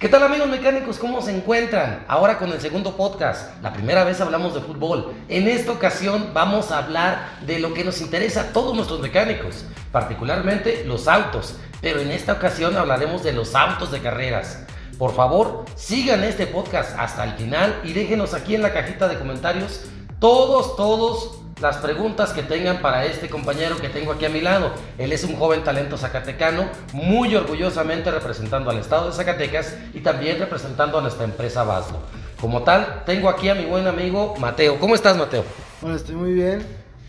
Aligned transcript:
¿Qué 0.00 0.08
tal 0.08 0.22
amigos 0.22 0.48
mecánicos? 0.48 0.98
¿Cómo 0.98 1.20
se 1.20 1.36
encuentran? 1.36 2.06
Ahora 2.08 2.38
con 2.38 2.50
el 2.50 2.58
segundo 2.58 2.96
podcast. 2.96 3.62
La 3.62 3.70
primera 3.74 4.02
vez 4.02 4.18
hablamos 4.22 4.54
de 4.54 4.62
fútbol. 4.62 5.12
En 5.28 5.46
esta 5.46 5.72
ocasión 5.72 6.30
vamos 6.32 6.70
a 6.70 6.78
hablar 6.78 7.38
de 7.44 7.58
lo 7.58 7.74
que 7.74 7.84
nos 7.84 8.00
interesa 8.00 8.40
a 8.40 8.52
todos 8.54 8.74
nuestros 8.74 9.00
mecánicos, 9.00 9.66
particularmente 9.92 10.84
los 10.86 11.06
autos. 11.06 11.56
Pero 11.82 12.00
en 12.00 12.12
esta 12.12 12.32
ocasión 12.32 12.78
hablaremos 12.78 13.22
de 13.22 13.34
los 13.34 13.54
autos 13.54 13.92
de 13.92 14.00
carreras. 14.00 14.64
Por 14.96 15.14
favor, 15.14 15.66
sigan 15.76 16.24
este 16.24 16.46
podcast 16.46 16.98
hasta 16.98 17.22
el 17.24 17.34
final 17.34 17.78
y 17.84 17.92
déjenos 17.92 18.32
aquí 18.32 18.54
en 18.54 18.62
la 18.62 18.72
cajita 18.72 19.06
de 19.06 19.18
comentarios 19.18 19.82
todos, 20.18 20.76
todos 20.76 21.39
las 21.60 21.76
preguntas 21.76 22.32
que 22.32 22.42
tengan 22.42 22.80
para 22.80 23.04
este 23.04 23.28
compañero 23.28 23.76
que 23.76 23.88
tengo 23.88 24.12
aquí 24.12 24.24
a 24.24 24.30
mi 24.30 24.40
lado. 24.40 24.72
Él 24.98 25.12
es 25.12 25.24
un 25.24 25.36
joven 25.36 25.62
talento 25.62 25.98
zacatecano, 25.98 26.68
muy 26.92 27.34
orgullosamente 27.34 28.10
representando 28.10 28.70
al 28.70 28.78
estado 28.78 29.08
de 29.08 29.12
Zacatecas 29.12 29.76
y 29.92 30.00
también 30.00 30.38
representando 30.38 30.98
a 30.98 31.02
nuestra 31.02 31.24
empresa 31.24 31.64
Baslo. 31.64 31.98
Como 32.40 32.62
tal, 32.62 33.02
tengo 33.04 33.28
aquí 33.28 33.48
a 33.48 33.54
mi 33.54 33.66
buen 33.66 33.86
amigo 33.86 34.34
Mateo. 34.38 34.78
¿Cómo 34.78 34.94
estás, 34.94 35.16
Mateo? 35.16 35.44
Bueno, 35.82 35.96
estoy 35.96 36.14
muy 36.14 36.32
bien. 36.32 36.64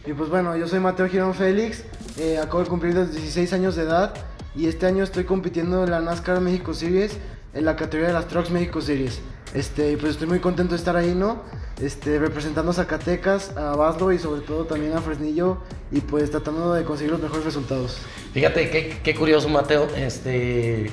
Y 0.06 0.14
pues 0.14 0.30
bueno, 0.30 0.58
yo 0.58 0.68
soy 0.68 0.80
Mateo 0.80 1.08
Girón 1.08 1.36
Félix, 1.36 1.84
eh, 2.18 2.40
acabo 2.40 2.64
de 2.64 2.70
cumplir 2.70 2.96
los 2.96 3.12
16 3.12 3.54
años 3.54 3.76
de 3.76 3.84
edad 3.84 4.14
y 4.56 4.68
este 4.68 4.88
año 4.88 5.04
estoy 5.04 5.26
compitiendo 5.26 5.84
en 5.84 5.92
la 5.92 6.00
NASCAR 6.00 6.42
México 6.42 6.74
Series 6.74 7.18
en 7.54 7.66
la 7.66 7.76
categoría 7.76 8.08
de 8.08 8.14
las 8.14 8.28
Trucks 8.28 8.52
México 8.52 8.82
Series. 8.82 9.20
Este, 9.54 9.98
pues 9.98 10.14
estoy 10.14 10.28
muy 10.28 10.40
contento 10.40 10.72
de 10.72 10.78
estar 10.78 10.96
ahí, 10.96 11.14
¿no? 11.14 11.42
Este, 11.82 12.20
representando 12.20 12.72
a 12.72 12.74
Zacatecas, 12.74 13.56
a 13.58 13.76
Baslo 13.76 14.12
y 14.12 14.20
sobre 14.20 14.42
todo 14.42 14.66
también 14.66 14.94
a 14.94 15.02
Fresnillo 15.02 15.58
y 15.92 16.00
pues 16.00 16.32
tratando 16.32 16.74
de 16.74 16.84
conseguir 16.86 17.12
los 17.12 17.22
mejores 17.22 17.44
resultados. 17.44 17.98
Fíjate, 18.34 19.00
qué, 19.04 19.16
curioso, 19.16 19.50
Mateo, 19.50 19.88
este, 19.96 20.90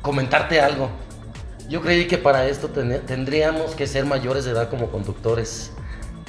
comentarte 0.00 0.60
algo. 0.60 0.90
Yo 1.68 1.80
creí 1.80 2.06
que 2.08 2.18
para 2.18 2.48
esto 2.48 2.68
tendríamos 2.68 3.74
que 3.74 3.86
ser 3.86 4.04
mayores 4.04 4.44
de 4.44 4.50
edad 4.50 4.68
como 4.68 4.90
conductores. 4.90 5.70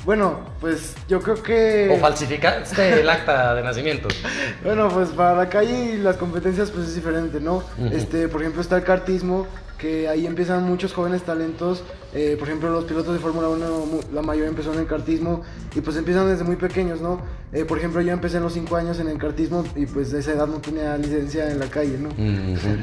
Bueno, 0.05 0.39
pues 0.59 0.95
yo 1.07 1.21
creo 1.21 1.41
que... 1.41 1.89
¿O 1.95 1.99
falsificaste 1.99 3.01
el 3.01 3.09
acta 3.09 3.55
de 3.55 3.63
nacimiento? 3.63 4.09
bueno, 4.63 4.89
pues 4.89 5.09
para 5.09 5.35
la 5.35 5.49
calle 5.49 5.93
y 5.93 5.97
las 5.97 6.17
competencias 6.17 6.71
pues 6.71 6.89
es 6.89 6.95
diferente, 6.95 7.39
¿no? 7.39 7.63
Este, 7.91 8.27
por 8.27 8.41
ejemplo, 8.41 8.61
está 8.61 8.75
el 8.77 8.83
cartismo, 8.83 9.47
que 9.83 10.07
ahí 10.07 10.25
empiezan 10.25 10.63
muchos 10.63 10.93
jóvenes 10.93 11.23
talentos. 11.23 11.83
Eh, 12.13 12.37
por 12.39 12.47
ejemplo, 12.47 12.69
los 12.69 12.85
pilotos 12.85 13.13
de 13.13 13.19
Fórmula 13.19 13.49
1, 13.49 13.99
la 14.13 14.21
mayoría 14.21 14.47
empezó 14.47 14.71
en 14.73 14.79
el 14.79 14.87
kartismo 14.87 15.43
y 15.75 15.81
pues 15.81 15.97
empiezan 15.97 16.27
desde 16.29 16.45
muy 16.45 16.55
pequeños, 16.55 17.01
¿no? 17.01 17.21
Eh, 17.51 17.65
por 17.65 17.79
ejemplo, 17.79 17.99
yo 17.99 18.13
empecé 18.13 18.37
en 18.37 18.43
los 18.43 18.53
5 18.53 18.75
años 18.77 18.99
en 18.99 19.09
el 19.09 19.17
kartismo 19.17 19.65
y 19.75 19.85
pues 19.85 20.11
de 20.11 20.21
esa 20.21 20.31
edad 20.31 20.47
no 20.47 20.59
tenía 20.61 20.97
licencia 20.97 21.51
en 21.51 21.59
la 21.59 21.65
calle, 21.65 21.97
¿no? 21.97 22.09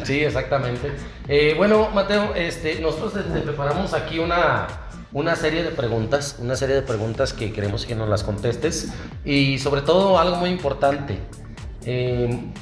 Sí, 0.04 0.20
exactamente. 0.20 0.90
Eh, 1.26 1.54
bueno, 1.56 1.88
Mateo, 1.94 2.34
este, 2.34 2.80
nosotros 2.80 3.14
te, 3.14 3.40
preparamos 3.40 3.94
aquí 3.94 4.18
una, 4.18 4.66
una 5.12 5.34
serie 5.36 5.62
de 5.62 5.70
preguntas, 5.70 6.36
una 6.38 6.56
serie 6.56 6.76
de 6.76 6.82
preguntas 6.82 7.32
que 7.32 7.52
queremos 7.52 7.86
que 7.86 7.94
nos 7.94 8.08
las 8.08 8.22
contestes 8.22 8.92
y 9.24 9.58
sobre 9.58 9.82
todo 9.82 10.18
algo 10.18 10.36
muy 10.36 10.50
importante, 10.50 11.18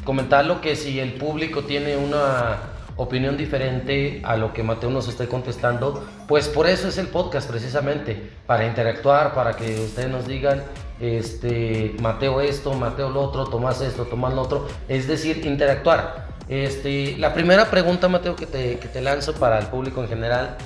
comentar 0.05 0.47
lo 0.47 0.61
que 0.61 0.77
si 0.77 0.99
el 1.01 1.15
público 1.15 1.65
tiene 1.65 1.97
una 1.97 2.59
opinión 2.97 3.37
diferente 3.37 4.21
a 4.25 4.37
lo 4.37 4.53
que 4.53 4.63
Mateo 4.63 4.91
nos 4.91 5.09
esté 5.09 5.29
contestando, 5.29 6.05
pues 6.27 6.49
por 6.49 6.67
eso 6.67 6.89
es 6.89 6.99
el 6.99 7.07
podcast 7.07 7.49
precisamente, 7.49 8.31
para 8.47 8.67
interactuar, 8.67 9.35
para 9.35 9.55
que 9.55 9.81
ustedes 9.81 10.11
nos 10.11 10.27
digan, 10.27 10.65
este, 11.01 11.95
Mateo 12.01 12.41
esto, 12.41 12.73
Mateo 12.75 13.11
lo 13.11 13.23
otro, 13.23 13.45
Tomás 13.47 13.81
esto, 13.83 14.05
Tomás 14.06 14.34
lo 14.34 14.43
otro, 14.43 14.67
es 14.89 15.06
decir, 15.06 15.47
interactuar. 15.47 16.27
Este, 16.49 17.17
la 17.19 17.34
primera 17.34 17.71
pregunta, 17.71 18.09
Mateo, 18.09 18.34
que 18.34 18.47
te, 18.47 18.78
que 18.78 18.89
te 18.89 19.01
lanzo 19.01 19.34
para 19.34 19.61
el 19.61 19.67
público 19.67 20.03
en 20.03 20.09
general, 20.09 20.56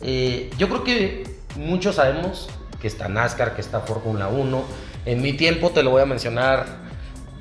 eh, 0.00 0.50
yo 0.56 0.68
creo 0.68 0.84
que 0.84 1.24
muchos 1.56 1.96
sabemos 1.96 2.48
que 2.80 2.88
está 2.88 3.08
NASCAR, 3.08 3.54
que 3.54 3.60
está 3.60 3.80
Fórmula 3.80 4.28
1, 4.28 4.64
en 5.06 5.22
mi 5.22 5.32
tiempo 5.34 5.70
te 5.70 5.82
lo 5.82 5.90
voy 5.90 6.02
a 6.02 6.06
mencionar, 6.06 6.66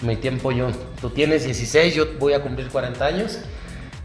mi 0.01 0.15
tiempo 0.15 0.51
yo, 0.51 0.69
tú 0.99 1.09
tienes 1.09 1.43
16, 1.45 1.93
yo 1.93 2.05
voy 2.19 2.33
a 2.33 2.41
cumplir 2.41 2.69
40 2.69 3.05
años, 3.05 3.39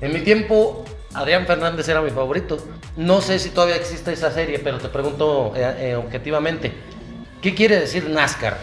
en 0.00 0.12
mi 0.12 0.21
tiempo, 0.21 0.84
Adrián 1.15 1.47
Fernández 1.47 1.89
era 1.89 2.03
mi 2.03 2.11
favorito. 2.11 2.59
No 2.97 3.22
sé 3.22 3.39
si 3.39 3.49
todavía 3.49 3.77
existe 3.77 4.12
esa 4.12 4.31
serie, 4.31 4.59
pero 4.59 4.78
te 4.78 4.89
pregunto 4.89 5.55
eh, 5.56 5.91
eh, 5.91 5.97
objetivamente, 5.97 6.73
¿qué 7.41 7.55
quiere 7.55 7.81
decir 7.81 8.09
NASCAR? 8.11 8.59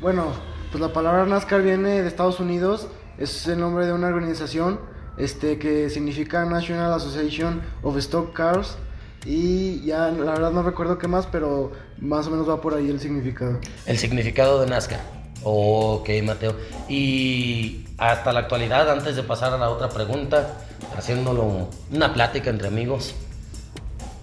Bueno, 0.00 0.32
pues 0.70 0.80
la 0.80 0.92
palabra 0.92 1.26
NASCAR 1.26 1.62
viene 1.62 2.00
de 2.00 2.08
Estados 2.08 2.40
Unidos, 2.40 2.88
es 3.18 3.46
el 3.46 3.60
nombre 3.60 3.84
de 3.84 3.92
una 3.92 4.08
organización 4.08 4.80
este, 5.18 5.58
que 5.58 5.90
significa 5.90 6.44
National 6.46 6.94
Association 6.94 7.60
of 7.82 7.96
Stock 7.98 8.32
Cars. 8.32 8.78
Y 9.24 9.80
ya 9.84 10.08
la 10.10 10.32
verdad 10.32 10.50
no 10.50 10.62
recuerdo 10.62 10.98
qué 10.98 11.06
más, 11.06 11.26
pero 11.26 11.72
más 11.98 12.26
o 12.26 12.30
menos 12.30 12.48
va 12.48 12.60
por 12.60 12.74
ahí 12.74 12.90
el 12.90 13.00
significado. 13.00 13.58
El 13.86 13.98
significado 13.98 14.60
de 14.60 14.66
NASCAR. 14.66 15.00
Ok, 15.44 16.08
Mateo. 16.24 16.54
Y 16.88 17.84
hasta 17.98 18.32
la 18.32 18.40
actualidad, 18.40 18.90
antes 18.90 19.16
de 19.16 19.22
pasar 19.22 19.52
a 19.52 19.58
la 19.58 19.70
otra 19.70 19.88
pregunta, 19.88 20.58
haciéndolo 20.96 21.68
una 21.90 22.12
plática 22.14 22.50
entre 22.50 22.68
amigos, 22.68 23.14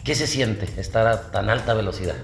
¿qué 0.03 0.15
se 0.15 0.27
siente 0.27 0.67
estar 0.79 1.07
a 1.07 1.31
tan 1.31 1.49
alta 1.49 1.73
velocidad? 1.73 2.15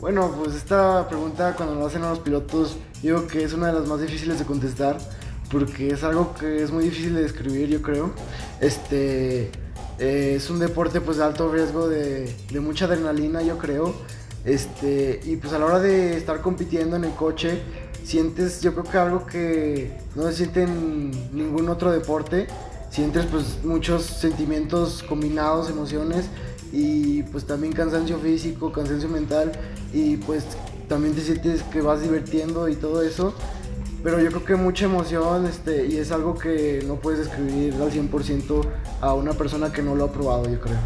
Bueno, 0.00 0.32
pues 0.36 0.54
esta 0.54 1.08
pregunta 1.08 1.54
cuando 1.56 1.74
lo 1.74 1.86
hacen 1.86 2.02
a 2.02 2.10
los 2.10 2.18
pilotos, 2.18 2.76
digo 3.02 3.26
que 3.26 3.42
es 3.44 3.52
una 3.52 3.68
de 3.68 3.72
las 3.74 3.88
más 3.88 4.00
difíciles 4.00 4.38
de 4.38 4.44
contestar, 4.44 4.98
porque 5.50 5.88
es 5.88 6.04
algo 6.04 6.34
que 6.34 6.62
es 6.62 6.70
muy 6.70 6.84
difícil 6.84 7.14
de 7.14 7.22
describir, 7.22 7.68
yo 7.68 7.82
creo. 7.82 8.12
Este 8.60 9.50
eh, 9.98 10.34
es 10.36 10.50
un 10.50 10.58
deporte 10.58 11.00
pues 11.00 11.18
de 11.18 11.24
alto 11.24 11.50
riesgo, 11.50 11.88
de, 11.88 12.34
de 12.50 12.60
mucha 12.60 12.84
adrenalina, 12.86 13.42
yo 13.42 13.58
creo. 13.58 13.94
Este, 14.44 15.20
y 15.24 15.36
pues 15.36 15.52
a 15.52 15.58
la 15.58 15.66
hora 15.66 15.80
de 15.80 16.16
estar 16.16 16.40
compitiendo 16.40 16.96
en 16.96 17.04
el 17.04 17.14
coche, 17.14 17.60
sientes, 18.04 18.60
yo 18.60 18.72
creo 18.72 18.84
que 18.84 18.98
algo 18.98 19.26
que 19.26 19.98
no 20.14 20.22
se 20.28 20.34
siente 20.34 20.62
en 20.62 21.10
ningún 21.36 21.68
otro 21.68 21.90
deporte, 21.90 22.46
sientes 22.90 23.26
pues 23.26 23.64
muchos 23.64 24.04
sentimientos 24.04 25.02
combinados, 25.02 25.68
emociones 25.68 26.26
y 26.72 27.24
pues 27.24 27.44
también 27.44 27.72
cansancio 27.72 28.18
físico, 28.18 28.70
cansancio 28.70 29.08
mental 29.08 29.50
y 29.92 30.18
pues 30.18 30.44
también 30.88 31.14
te 31.14 31.22
sientes 31.22 31.64
que 31.64 31.80
vas 31.80 32.00
divirtiendo 32.00 32.68
y 32.68 32.76
todo 32.76 33.02
eso. 33.02 33.34
Pero 34.02 34.20
yo 34.20 34.28
creo 34.28 34.44
que 34.44 34.56
mucha 34.56 34.84
emoción 34.84 35.46
este, 35.46 35.86
y 35.86 35.98
es 35.98 36.12
algo 36.12 36.38
que 36.38 36.82
no 36.86 36.96
puedes 36.96 37.26
describir 37.26 37.74
al 37.74 37.90
100% 37.90 38.62
a 39.00 39.14
una 39.14 39.32
persona 39.32 39.72
que 39.72 39.82
no 39.82 39.94
lo 39.94 40.04
ha 40.04 40.12
probado, 40.12 40.48
yo 40.50 40.60
creo. 40.60 40.76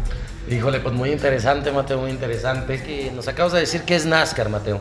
Híjole, 0.49 0.79
pues 0.79 0.95
muy 0.95 1.11
interesante, 1.11 1.71
Mateo, 1.71 1.99
muy 1.99 2.11
interesante. 2.11 2.81
que 2.81 3.11
nos 3.11 3.27
acabas 3.27 3.53
de 3.53 3.59
decir 3.59 3.81
que 3.83 3.95
es 3.95 4.05
NASCAR, 4.05 4.49
Mateo. 4.49 4.79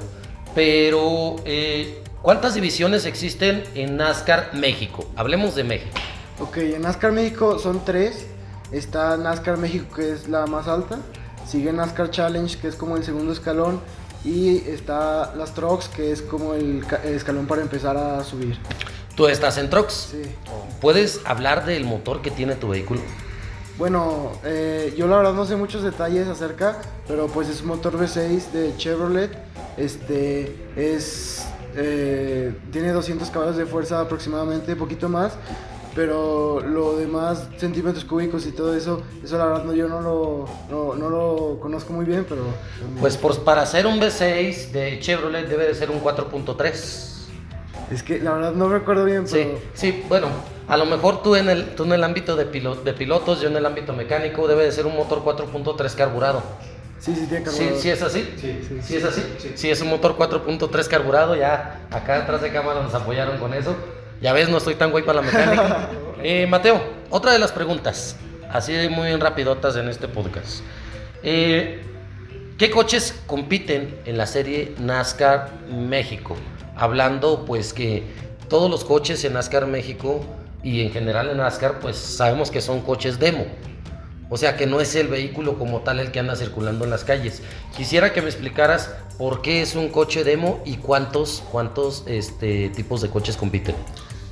Pero 0.55 1.37
eh, 1.45 2.03
¿Cuántas 2.23 2.53
divisiones 2.53 3.07
existen 3.07 3.65
en 3.75 3.97
NASCAR 3.97 4.51
México? 4.53 5.11
Hablemos 5.17 5.55
de 5.55 5.65
México. 5.65 5.99
Ok, 6.39 6.59
en 6.59 6.83
NASCAR 6.83 7.13
México 7.13 7.59
son 7.59 7.83
tres. 7.83 8.27
Está 8.73 9.17
NASCAR 9.17 9.57
México, 9.57 9.97
que 9.97 10.13
es 10.13 10.29
la 10.29 10.45
más 10.45 10.69
alta. 10.69 10.99
Sigue 11.47 11.73
NASCAR 11.73 12.11
Challenge, 12.11 12.59
que 12.59 12.69
es 12.69 12.77
como 12.77 12.99
el 12.99 13.05
segundo 13.05 13.33
escalón. 13.33 13.81
Y 14.25 14.59
está 14.69 15.35
las 15.35 15.55
Trucks, 15.55 15.89
que 15.89 16.13
es 16.13 16.23
como 16.23 16.55
el, 16.55 16.85
escalón 17.05 17.47
para 17.47 17.63
empezar 17.63 17.97
a 17.97 18.23
subir. 18.23 18.59
¿Tú 19.17 19.27
estás 19.27 19.59
en 19.59 19.71
Trucks? 19.71 20.11
Sí. 20.13 20.23
¿Puedes 20.81 21.21
hablar 21.25 21.65
del 21.65 21.85
motor 21.85 22.23
que 22.23 22.31
tiene 22.31 22.55
tu 22.55 22.69
vehículo? 22.69 23.01
Bueno, 23.79 24.33
eh, 24.45 24.95
yo 24.97 25.07
la 25.07 25.17
verdad 25.17 25.33
no 25.33 25.47
sé 25.47 25.57
muchos 25.57 25.83
detalles 25.83 26.29
acerca, 26.29 26.79
pero 27.09 27.29
pues 27.29 27.49
es 27.49 27.63
un 27.63 27.69
motor 27.69 27.99
V6 27.99 28.51
de 28.53 28.77
Chevrolet. 28.77 29.31
Este 29.79 30.55
es 30.77 31.47
eh, 31.77 32.53
tiene 32.73 32.93
200 32.93 33.31
caballos 33.31 33.57
de 33.57 33.67
fuerza 33.67 34.01
aproximadamente, 34.01 34.77
poquito 34.77 35.09
más. 35.09 35.33
Pero 35.95 36.61
lo 36.61 36.97
demás, 36.97 37.49
centímetros 37.57 38.05
cúbicos 38.05 38.47
y 38.47 38.53
todo 38.53 38.77
eso, 38.77 39.03
eso 39.25 39.39
la 39.39 39.47
verdad 39.47 39.65
no, 39.65 39.75
yo 39.75 39.89
no 39.89 40.01
lo, 40.01 40.49
no, 40.71 41.11
lo 41.11 41.59
conozco 41.61 41.93
muy 41.93 42.05
bien, 42.05 42.25
pero... 42.29 42.43
Pues 43.01 43.17
por, 43.17 43.43
para 43.43 43.63
hacer 43.63 43.87
un 43.87 44.01
V6 44.01 44.71
de 44.71 45.01
Chevrolet 45.01 45.49
debe 45.49 45.67
de 45.67 45.75
ser 45.75 45.91
un 45.91 46.01
4.3. 46.01 47.11
Es 47.91 48.03
que 48.05 48.21
la 48.21 48.35
verdad 48.35 48.53
no 48.53 48.69
recuerdo 48.69 49.05
bien, 49.05 49.25
pero... 49.29 49.51
Sí, 49.51 49.59
sí, 49.75 50.05
bueno, 50.09 50.29
a 50.69 50.77
lo 50.77 50.87
mejor 50.87 51.23
tú 51.23 51.35
en 51.35 51.49
el, 51.49 51.75
tú 51.75 51.83
en 51.83 51.93
el 51.93 52.05
ámbito 52.05 52.37
de, 52.37 52.45
de 52.45 52.93
pilotos, 52.93 53.41
yo 53.41 53.49
en 53.49 53.57
el 53.57 53.67
ámbito 53.67 53.93
mecánico, 53.93 54.47
debe 54.47 54.65
de 54.65 54.71
ser 54.71 54.87
un 54.87 54.95
motor 54.95 55.25
4.3 55.25 55.95
carburado. 55.97 56.41
Sí, 57.01 57.17
sí, 57.17 57.27
tiene 57.27 57.45
carburado. 57.45 57.75
Sí, 57.75 57.83
sí 57.83 57.91
es 57.91 58.03
así. 58.03 58.35
Sí, 58.37 58.61
sí, 58.69 58.79
sí 58.81 58.97
es 58.97 59.05
así. 59.05 59.23
Sí. 59.57 59.71
es 59.71 59.81
un 59.81 59.89
motor 59.89 60.17
4.3 60.17 60.87
carburado. 60.87 61.35
Ya 61.35 61.81
acá 61.91 62.19
atrás 62.19 62.43
de 62.43 62.53
cámara 62.53 62.83
nos 62.83 62.95
apoyaron 62.95 63.39
con 63.39 63.55
eso. 63.55 63.75
Ya 64.21 64.35
ves, 64.35 64.51
no 64.51 64.59
estoy 64.59 64.75
tan 64.75 64.91
guay 64.91 65.03
para 65.03 65.23
la 65.23 65.27
mecánica. 65.27 65.91
eh, 66.23 66.47
Mateo, 66.47 66.83
otra 67.09 67.33
de 67.33 67.39
las 67.39 67.53
preguntas, 67.53 68.17
así 68.51 68.73
muy 68.91 69.15
rapidotas 69.17 69.77
en 69.77 69.89
este 69.89 70.09
podcast. 70.09 70.61
Eh, 71.23 71.83
¿Qué 72.59 72.71
coches 72.71 73.19
compiten 73.27 73.99
en 74.05 74.19
la 74.19 74.27
serie 74.27 74.75
NASCAR 74.79 75.51
México? 75.71 76.37
Hablando 76.77 77.47
pues 77.47 77.73
que 77.73 78.05
todos 78.49 78.71
los 78.71 78.85
coches 78.85 79.25
en 79.25 79.33
NASCAR 79.33 79.67
México 79.67 80.23
y 80.63 80.83
en 80.83 80.93
general 80.93 81.31
en 81.31 81.39
NASCAR 81.39 81.81
pues 81.81 81.97
sabemos 81.97 82.51
que 82.51 82.61
son 82.61 82.83
coches 82.83 83.19
demo. 83.19 83.47
O 84.29 84.37
sea 84.37 84.59
que 84.59 84.67
no 84.67 84.83
es 84.83 84.95
el 84.95 85.09
vehículo 85.09 85.59
como 85.59 85.81
tal 85.81 85.99
el 85.99 86.13
que 86.13 86.21
anda 86.21 86.37
circulando 86.37 86.85
en 86.85 86.91
las 86.91 87.05
calles. 87.05 87.43
Quisiera 87.75 88.13
que 88.13 88.21
me 88.21 88.29
explicaras 88.29 88.91
por 89.17 89.41
qué 89.41 89.63
es 89.63 89.75
un 89.75 89.89
coche 89.89 90.23
demo 90.23 90.63
y 90.67 90.77
cuántos, 90.77 91.43
cuántos 91.51 92.05
este, 92.07 92.69
tipos 92.69 93.01
de 93.01 93.09
coches 93.09 93.39
compiten. 93.39 93.75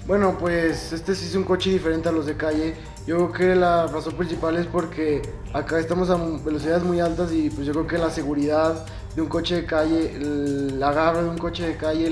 Bueno, 0.08 0.38
pues 0.38 0.94
este 0.94 1.14
sí 1.14 1.26
es 1.26 1.34
un 1.34 1.44
coche 1.44 1.68
diferente 1.68 2.08
a 2.08 2.12
los 2.12 2.24
de 2.24 2.34
calle. 2.34 2.74
Yo 3.06 3.30
creo 3.30 3.32
que 3.32 3.54
la 3.54 3.86
razón 3.88 4.14
principal 4.14 4.56
es 4.56 4.66
porque 4.66 5.20
acá 5.52 5.78
estamos 5.78 6.08
a 6.08 6.16
velocidades 6.16 6.82
muy 6.82 6.98
altas 6.98 7.30
y 7.30 7.50
pues 7.50 7.66
yo 7.66 7.74
creo 7.74 7.86
que 7.86 7.98
la 7.98 8.08
seguridad 8.08 8.86
de 9.14 9.20
un 9.20 9.28
coche 9.28 9.56
de 9.56 9.66
calle, 9.66 10.16
el 10.16 10.82
agarre 10.82 11.24
de 11.24 11.28
un 11.28 11.36
coche 11.36 11.68
de 11.68 11.76
calle, 11.76 12.10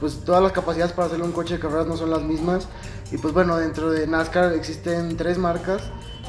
pues 0.00 0.24
todas 0.24 0.42
las 0.42 0.50
capacidades 0.50 0.92
para 0.92 1.06
hacerlo 1.06 1.24
un 1.24 1.30
coche 1.30 1.54
de 1.54 1.60
carreras 1.60 1.86
no 1.86 1.96
son 1.96 2.10
las 2.10 2.22
mismas. 2.22 2.66
Y 3.12 3.18
pues 3.18 3.32
bueno, 3.32 3.56
dentro 3.56 3.92
de 3.92 4.04
NASCAR 4.08 4.52
existen 4.54 5.16
tres 5.16 5.38
marcas, 5.38 5.80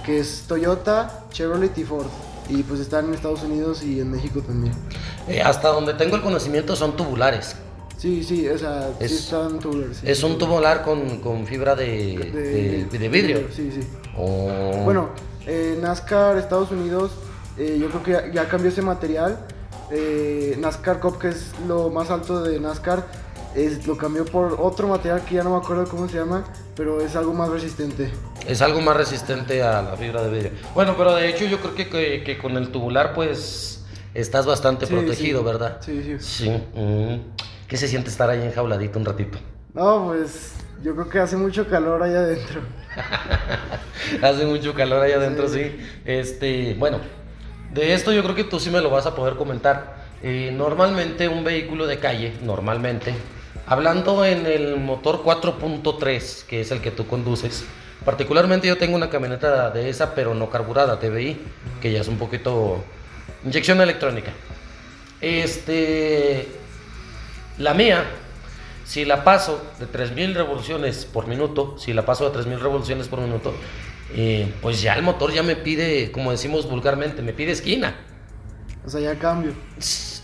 que 0.06 0.19
es 0.19 0.44
Toyota, 0.48 1.25
Chevrolet 1.31 1.75
y 1.75 1.86
Ford. 1.86 2.06
Y 2.50 2.62
pues 2.62 2.80
están 2.80 3.06
en 3.06 3.16
Estados 3.16 3.42
Unidos 3.42 3.81
y 3.81 4.00
en 4.00 4.12
México 4.12 4.42
también. 4.42 4.75
Eh, 5.28 5.42
hasta 5.42 5.69
donde 5.69 5.95
tengo 5.95 6.18
el 6.18 6.22
conocimiento 6.22 6.75
son 6.75 6.95
tubulares. 6.95 7.56
Sí, 8.04 8.22
sí, 8.22 8.50
o 8.50 8.58
sea, 8.58 8.90
Es- 9.00 9.12
sí 9.12 9.18
están 9.18 9.60
tubulares. 9.60 9.96
sí. 9.96 10.04
Es 10.10 10.22
un 10.24 10.38
tubular 10.38 10.84
con, 10.84 11.20
con 11.20 11.48
fibra 11.48 11.74
de, 11.74 12.86
de- 12.92 13.00
de 13.00 13.08
vidrio. 13.08 13.48
Sí, 13.50 13.72
sí. 13.72 13.80
Oh. 14.18 14.82
Bueno, 14.84 15.12
eh, 15.48 15.80
NASCAR 15.82 16.38
Estados 16.38 16.70
Unidos, 16.72 17.12
eh, 17.58 17.78
yo 17.80 17.88
creo 17.88 18.04
que 18.04 18.12
ya, 18.12 18.30
ya 18.44 18.50
cambió 18.50 18.70
ese 18.72 18.82
material. 18.82 19.40
Eh, 19.90 20.58
NASCAR 20.60 21.00
Cup, 21.00 21.18
que 21.18 21.30
es 21.30 21.52
lo 21.66 21.90
más 21.92 22.10
alto 22.10 22.44
de 22.44 22.60
NASCAR, 22.60 23.08
es, 23.56 23.88
lo 23.88 23.96
cambió 23.96 24.26
por 24.26 24.58
otro 24.60 24.90
material 24.90 25.24
que 25.24 25.36
ya 25.36 25.44
no 25.44 25.52
me 25.52 25.58
acuerdo 25.64 25.86
cómo 25.88 26.10
se 26.10 26.18
llama, 26.18 26.44
pero 26.76 27.00
es 27.00 27.16
algo 27.16 27.34
más 27.34 27.48
resistente. 27.52 28.12
Es 28.46 28.62
algo 28.62 28.82
más 28.82 28.98
resistente 28.98 29.64
a 29.64 29.82
la 29.82 29.96
fibra 29.96 30.24
de 30.24 30.30
vidrio. 30.30 30.52
Bueno, 30.76 30.96
pero 30.98 31.16
de 31.16 31.30
hecho 31.30 31.46
yo 31.46 31.58
creo 31.62 31.74
que, 31.74 31.88
que- 31.88 32.24
que 32.26 32.38
con 32.38 32.58
el 32.58 32.68
tubular 32.68 33.14
pues 33.14 33.80
estás 34.14 34.46
bastante 34.46 34.88
Sí, 34.88 34.92
protegido, 34.94 35.40
sí. 35.40 35.46
¿verdad? 35.46 35.78
Sí, 35.80 36.04
sí. 36.04 36.16
Sí. 36.20 36.50
mm. 36.50 37.53
¿Qué 37.74 37.78
se 37.78 37.88
siente 37.88 38.12
estar 38.12 38.30
ahí 38.30 38.40
enjauladito 38.40 39.00
un 39.00 39.06
ratito? 39.06 39.40
No, 39.74 40.06
pues 40.06 40.54
yo 40.84 40.94
creo 40.94 41.10
que 41.10 41.18
hace 41.18 41.36
mucho 41.36 41.68
calor 41.68 42.04
allá 42.04 42.20
adentro. 42.20 42.62
Hace 44.22 44.46
mucho 44.46 44.75
calor 44.75 45.02
allá 45.02 45.16
adentro, 45.16 45.50
sí. 45.50 45.75
Este, 46.06 46.75
bueno, 46.75 47.00
de 47.74 47.96
esto 47.96 48.14
yo 48.14 48.22
creo 48.22 48.36
que 48.36 48.44
tú 48.44 48.60
sí 48.60 48.70
me 48.70 48.80
lo 48.80 48.92
vas 48.92 49.08
a 49.08 49.16
poder 49.16 49.38
comentar. 49.38 49.96
Eh, 50.22 50.54
normalmente 50.56 51.28
un 51.28 51.44
vehículo 51.44 51.88
de 51.88 51.98
calle, 51.98 52.34
normalmente, 52.44 53.16
hablando 53.66 54.24
en 54.24 54.46
el 54.46 54.80
motor 54.80 55.24
4.3, 55.24 56.46
que 56.46 56.62
es 56.62 56.69
el 56.69 56.80
que 56.80 56.92
tú 56.92 57.08
conduces, 57.08 57.66
particularmente 58.06 58.68
yo 58.68 58.78
tengo 58.78 58.96
una 58.96 59.10
camioneta 59.10 59.72
de 59.72 59.90
esa, 59.90 60.14
pero 60.14 60.36
no 60.36 60.48
carburada, 60.52 61.00
TBI, 61.00 61.40
que 61.81 61.92
ya 61.92 62.02
es 62.02 62.08
un 62.08 62.19
poquito 62.19 62.84
inyección 63.44 63.81
electrónica. 63.81 64.31
Este, 65.22 66.62
la 67.58 67.74
mía, 67.74 68.04
si 68.86 69.06
la 69.06 69.24
paso 69.24 69.64
de 69.80 69.86
3000 69.86 70.36
revoluciones 70.36 71.06
por 71.06 71.28
minuto, 71.28 71.76
si 71.78 71.94
la 71.94 72.06
paso 72.06 72.26
de 72.26 72.32
3000 72.32 72.60
revoluciones 72.60 73.08
por 73.08 73.20
minuto, 73.22 73.54
eh, 74.16 74.52
pues 74.62 74.82
ya 74.82 74.94
el 74.96 75.04
motor 75.04 75.32
ya 75.32 75.44
me 75.44 75.56
pide, 75.56 76.12
como 76.12 76.32
decimos 76.32 76.70
vulgarmente, 76.70 77.22
me 77.22 77.34
pide 77.34 77.52
esquina. 77.52 77.96
O 78.86 78.90
sea, 78.90 79.00
ya 79.00 79.18
cambio. 79.18 79.54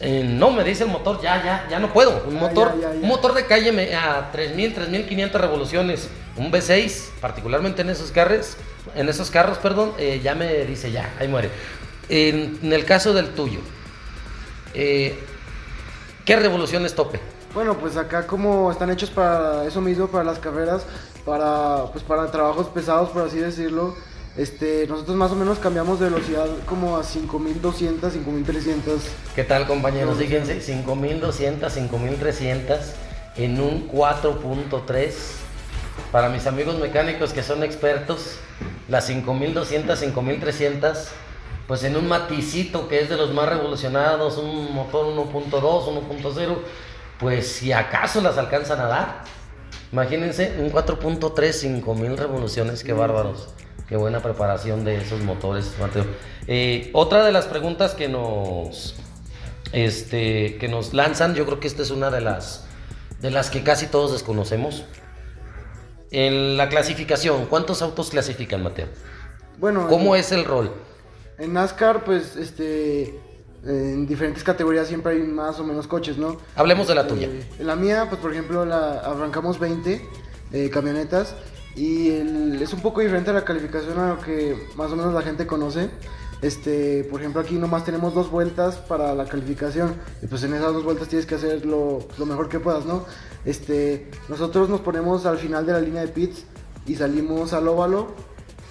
Eh, 0.01 0.23
no, 0.27 0.51
me 0.51 0.63
dice 0.65 0.83
el 0.83 0.89
motor, 0.89 1.21
ya, 1.21 1.41
ya, 1.43 1.67
ya 1.69 1.79
no 1.79 1.93
puedo. 1.93 2.23
Un 2.27 2.35
motor, 2.35 2.73
ya, 2.75 2.89
ya, 2.89 2.93
ya. 2.93 2.99
un 3.01 3.07
motor 3.07 3.33
de 3.33 3.45
calle 3.45 3.71
me- 3.71 3.95
a 3.95 4.31
3000, 4.31 4.73
3500 4.73 5.39
revoluciones, 5.41 6.09
un 6.35 6.51
V6, 6.51 7.09
particularmente 7.21 7.81
en 7.83 7.89
esos 7.89 8.11
carros, 8.11 8.57
en 8.95 9.07
esos 9.07 9.31
carros, 9.31 9.57
perdón, 9.59 9.93
eh, 9.97 10.19
ya 10.21 10.35
me 10.35 10.65
dice 10.65 10.91
ya, 10.91 11.13
ahí 11.19 11.27
muere. 11.29 11.49
En, 12.09 12.59
en 12.61 12.73
el 12.73 12.83
caso 12.85 13.13
del 13.13 13.29
tuyo, 13.29 13.59
eh, 14.73 15.17
¿qué 16.29 16.35
revoluciones 16.35 16.93
tope? 16.93 17.19
Bueno, 17.55 17.75
pues 17.79 17.97
acá 17.97 18.27
como 18.27 18.71
están 18.71 18.91
hechos 18.91 19.09
para 19.09 19.65
eso 19.65 19.81
mismo, 19.81 20.09
para 20.09 20.23
las 20.23 20.37
carreras, 20.37 20.83
para 21.25 21.85
pues 21.91 22.03
para 22.03 22.29
trabajos 22.29 22.67
pesados, 22.67 23.09
por 23.09 23.23
así 23.23 23.39
decirlo. 23.39 23.95
Este, 24.37 24.85
nosotros 24.87 25.17
más 25.17 25.31
o 25.31 25.35
menos 25.35 25.57
cambiamos 25.57 25.99
de 25.99 26.05
velocidad 26.05 26.45
como 26.67 26.97
a 26.97 27.03
5200, 27.03 28.13
5300. 28.13 29.01
¿Qué 29.35 29.43
tal, 29.43 29.65
compañeros? 29.65 30.19
Fíjense, 30.19 30.61
5200, 30.61 31.73
5300 31.73 32.79
en 33.35 33.59
un 33.59 33.89
4.3. 33.89 35.11
Para 36.11 36.29
mis 36.29 36.45
amigos 36.45 36.77
mecánicos 36.77 37.33
que 37.33 37.41
son 37.41 37.63
expertos, 37.63 38.35
las 38.87 39.07
5200, 39.07 39.97
5300, 39.97 41.07
pues 41.69 41.83
en 41.83 41.95
un 41.95 42.07
maticito 42.07 42.87
que 42.87 42.99
es 42.99 43.09
de 43.09 43.15
los 43.15 43.31
más 43.31 43.47
revolucionados, 43.47 44.39
un 44.39 44.73
motor 44.73 45.05
1.2, 45.05 45.51
1.0, 45.51 46.57
pues 47.19 47.47
si 47.47 47.71
acaso 47.71 48.21
las 48.21 48.39
alcanzan 48.39 48.79
a 48.79 48.85
dar. 48.85 49.23
Imagínense, 49.91 50.55
un 50.57 50.71
4.3, 50.71 51.51
5000 51.51 52.17
revoluciones, 52.17 52.83
qué 52.83 52.93
bárbaros. 52.93 53.49
Qué 53.87 53.97
buena 53.97 54.19
preparación 54.19 54.83
de 54.83 54.97
esos 54.97 55.21
motores, 55.21 55.75
Mateo. 55.79 56.07
Eh, 56.47 56.89
otra 56.93 57.23
de 57.23 57.31
las 57.31 57.45
preguntas 57.45 57.93
que 57.93 58.09
nos, 58.09 58.95
este, 59.71 60.57
que 60.57 60.69
nos 60.69 60.95
lanzan, 60.95 61.35
yo 61.35 61.45
creo 61.45 61.59
que 61.59 61.67
esta 61.67 61.83
es 61.83 61.91
una 61.91 62.09
de 62.09 62.21
las, 62.21 62.65
de 63.21 63.29
las 63.29 63.51
que 63.51 63.61
casi 63.61 63.85
todos 63.85 64.11
desconocemos. 64.11 64.85
En 66.09 66.57
la 66.57 66.67
clasificación, 66.67 67.45
¿cuántos 67.45 67.83
autos 67.83 68.09
clasifican, 68.09 68.63
Mateo? 68.63 68.87
Bueno, 69.59 69.87
¿Cómo 69.87 70.15
es 70.15 70.31
el 70.31 70.45
rol? 70.45 70.88
En 71.39 71.53
NASCAR, 71.53 72.03
pues, 72.03 72.35
este, 72.35 73.19
en 73.65 74.05
diferentes 74.07 74.43
categorías 74.43 74.87
siempre 74.87 75.13
hay 75.13 75.23
más 75.23 75.59
o 75.59 75.63
menos 75.63 75.87
coches, 75.87 76.17
¿no? 76.17 76.37
Hablemos 76.55 76.87
de 76.87 76.95
la 76.95 77.01
Eh, 77.01 77.05
tuya. 77.05 77.29
en 77.59 77.67
la 77.67 77.75
mía, 77.75 78.05
pues 78.09 78.21
por 78.21 78.31
ejemplo, 78.31 78.65
la 78.65 78.99
arrancamos 78.99 79.59
20 79.59 80.01
eh, 80.51 80.69
camionetas 80.71 81.35
y 81.75 82.09
el- 82.11 82.59
es 82.61 82.73
un 82.73 82.81
poco 82.81 83.01
diferente 83.01 83.29
a 83.29 83.33
la 83.33 83.45
calificación 83.45 83.99
a 83.99 84.15
lo 84.15 84.19
que 84.19 84.67
más 84.75 84.91
o 84.91 84.95
menos 84.95 85.13
la 85.13 85.21
gente 85.21 85.45
conoce. 85.45 85.89
Este, 86.41 87.03
por 87.11 87.19
ejemplo, 87.19 87.41
aquí 87.41 87.55
nomás 87.55 87.83
tenemos 87.83 88.13
dos 88.15 88.31
vueltas 88.31 88.77
para 88.77 89.13
la 89.13 89.25
calificación 89.25 89.93
y 90.21 90.27
pues 90.27 90.41
en 90.43 90.53
esas 90.53 90.71
dos 90.73 90.83
vueltas 90.85 91.09
tienes 91.09 91.25
que 91.25 91.35
hacer 91.35 91.65
lo, 91.65 91.99
lo 92.17 92.25
mejor 92.25 92.47
que 92.47 92.59
puedas, 92.61 92.85
¿no? 92.85 93.05
Este, 93.45 94.09
nosotros 94.29 94.69
nos 94.69 94.79
ponemos 94.79 95.25
al 95.25 95.37
final 95.37 95.65
de 95.65 95.73
la 95.73 95.81
línea 95.81 96.01
de 96.01 96.07
pits 96.07 96.45
y 96.87 96.95
salimos 96.95 97.51
al 97.53 97.67
óvalo 97.67 98.07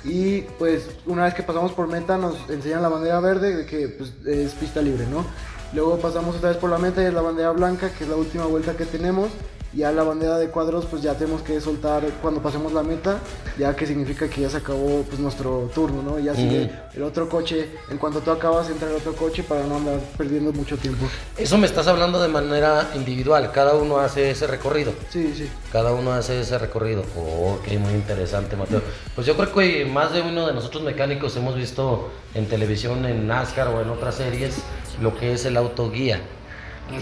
y 0.05 0.43
pues 0.59 0.89
una 1.07 1.25
vez 1.25 1.35
que 1.35 1.43
pasamos 1.43 1.73
por 1.73 1.89
meta 1.89 2.17
nos 2.17 2.49
enseñan 2.49 2.83
la 2.83 2.89
bandera 2.89 3.21
verde 3.21 3.57
de 3.57 3.67
que 3.67 3.89
pues, 3.89 4.13
es 4.27 4.53
pista 4.55 4.81
libre, 4.81 5.07
¿no? 5.07 5.25
Luego 5.73 5.99
pasamos 5.99 6.37
otra 6.37 6.51
vez 6.51 6.59
por 6.59 6.71
la 6.71 6.79
meta 6.79 7.03
y 7.03 7.07
es 7.07 7.15
la 7.15 7.21
bandera 7.21 7.51
blanca, 7.51 7.91
que 7.91 8.05
es 8.05 8.11
la 8.11 8.17
última 8.17 8.47
vuelta 8.47 8.77
que 8.77 8.87
tenemos. 8.87 9.29
Ya 9.75 9.93
la 9.93 10.03
bandera 10.03 10.39
de 10.39 10.49
cuadros 10.49 10.87
pues 10.87 11.03
ya 11.03 11.15
tenemos 11.15 11.43
que 11.43 11.61
soltar 11.61 12.03
cuando 12.23 12.41
pasemos 12.41 12.73
la 12.73 12.83
meta, 12.83 13.19
ya 13.59 13.77
que 13.77 13.87
significa 13.87 14.29
que 14.29 14.41
ya 14.41 14.49
se 14.49 14.57
acabó 14.57 15.03
pues 15.03 15.21
nuestro 15.21 15.71
turno, 15.75 16.03
¿no? 16.03 16.19
Ya 16.19 16.35
sigue 16.35 16.71
el 16.95 17.03
otro 17.03 17.29
coche, 17.29 17.69
en 17.91 17.99
cuanto 17.99 18.21
tú 18.21 18.31
acabas 18.31 18.71
entra 18.71 18.89
el 18.89 18.97
otro 18.97 19.15
coche 19.15 19.43
para 19.43 19.65
no 19.65 19.77
andar 19.77 20.01
perdiendo 20.17 20.53
mucho 20.53 20.79
tiempo. 20.79 21.07
Eso 21.37 21.59
me 21.59 21.67
estás 21.67 21.87
hablando 21.87 22.21
de 22.21 22.29
manera 22.29 22.91
individual, 22.95 23.53
cada 23.53 23.75
uno 23.75 23.99
hace 23.99 24.31
ese 24.31 24.47
recorrido. 24.47 24.93
Sí, 25.11 25.35
sí. 25.37 25.51
Cada 25.71 25.93
uno 25.93 26.13
hace 26.13 26.41
ese 26.41 26.57
recorrido. 26.57 27.05
Oh, 27.15 27.59
ok, 27.59 27.69
muy 27.79 27.93
interesante, 27.93 28.57
Mateo. 28.57 28.81
Pues 29.15 29.27
yo 29.27 29.37
creo 29.37 29.53
que 29.53 29.85
más 29.85 30.15
de 30.15 30.23
uno 30.23 30.47
de 30.47 30.55
nosotros 30.55 30.83
mecánicos 30.83 31.37
hemos 31.37 31.55
visto 31.55 32.09
en 32.35 32.47
televisión, 32.47 33.05
en 33.05 33.27
NASCAR 33.27 33.69
o 33.69 33.83
en 33.83 33.91
otras 33.91 34.15
series, 34.15 34.57
lo 35.03 35.15
que 35.15 35.35
es 35.35 35.45
el 35.45 35.59
autoguía. 35.59 36.23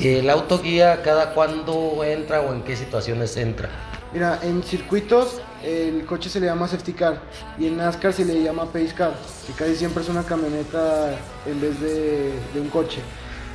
El 0.00 0.28
autoguía, 0.30 1.02
¿cada 1.02 1.32
cuándo 1.32 2.02
entra 2.04 2.40
o 2.40 2.52
en 2.52 2.62
qué 2.62 2.76
situaciones 2.76 3.36
entra? 3.36 3.68
Mira, 4.12 4.38
en 4.42 4.62
circuitos 4.62 5.40
el 5.62 6.04
coche 6.06 6.28
se 6.28 6.40
le 6.40 6.46
llama 6.46 6.68
safety 6.68 6.92
car 6.92 7.20
y 7.58 7.66
en 7.66 7.76
NASCAR 7.76 8.12
se 8.12 8.24
le 8.24 8.42
llama 8.42 8.66
pace 8.66 8.94
car, 8.94 9.14
que 9.46 9.52
casi 9.52 9.76
siempre 9.76 10.02
es 10.02 10.08
una 10.08 10.22
camioneta 10.22 11.10
en 11.44 11.60
vez 11.60 11.80
de, 11.80 12.32
de 12.54 12.60
un 12.60 12.68
coche. 12.68 13.00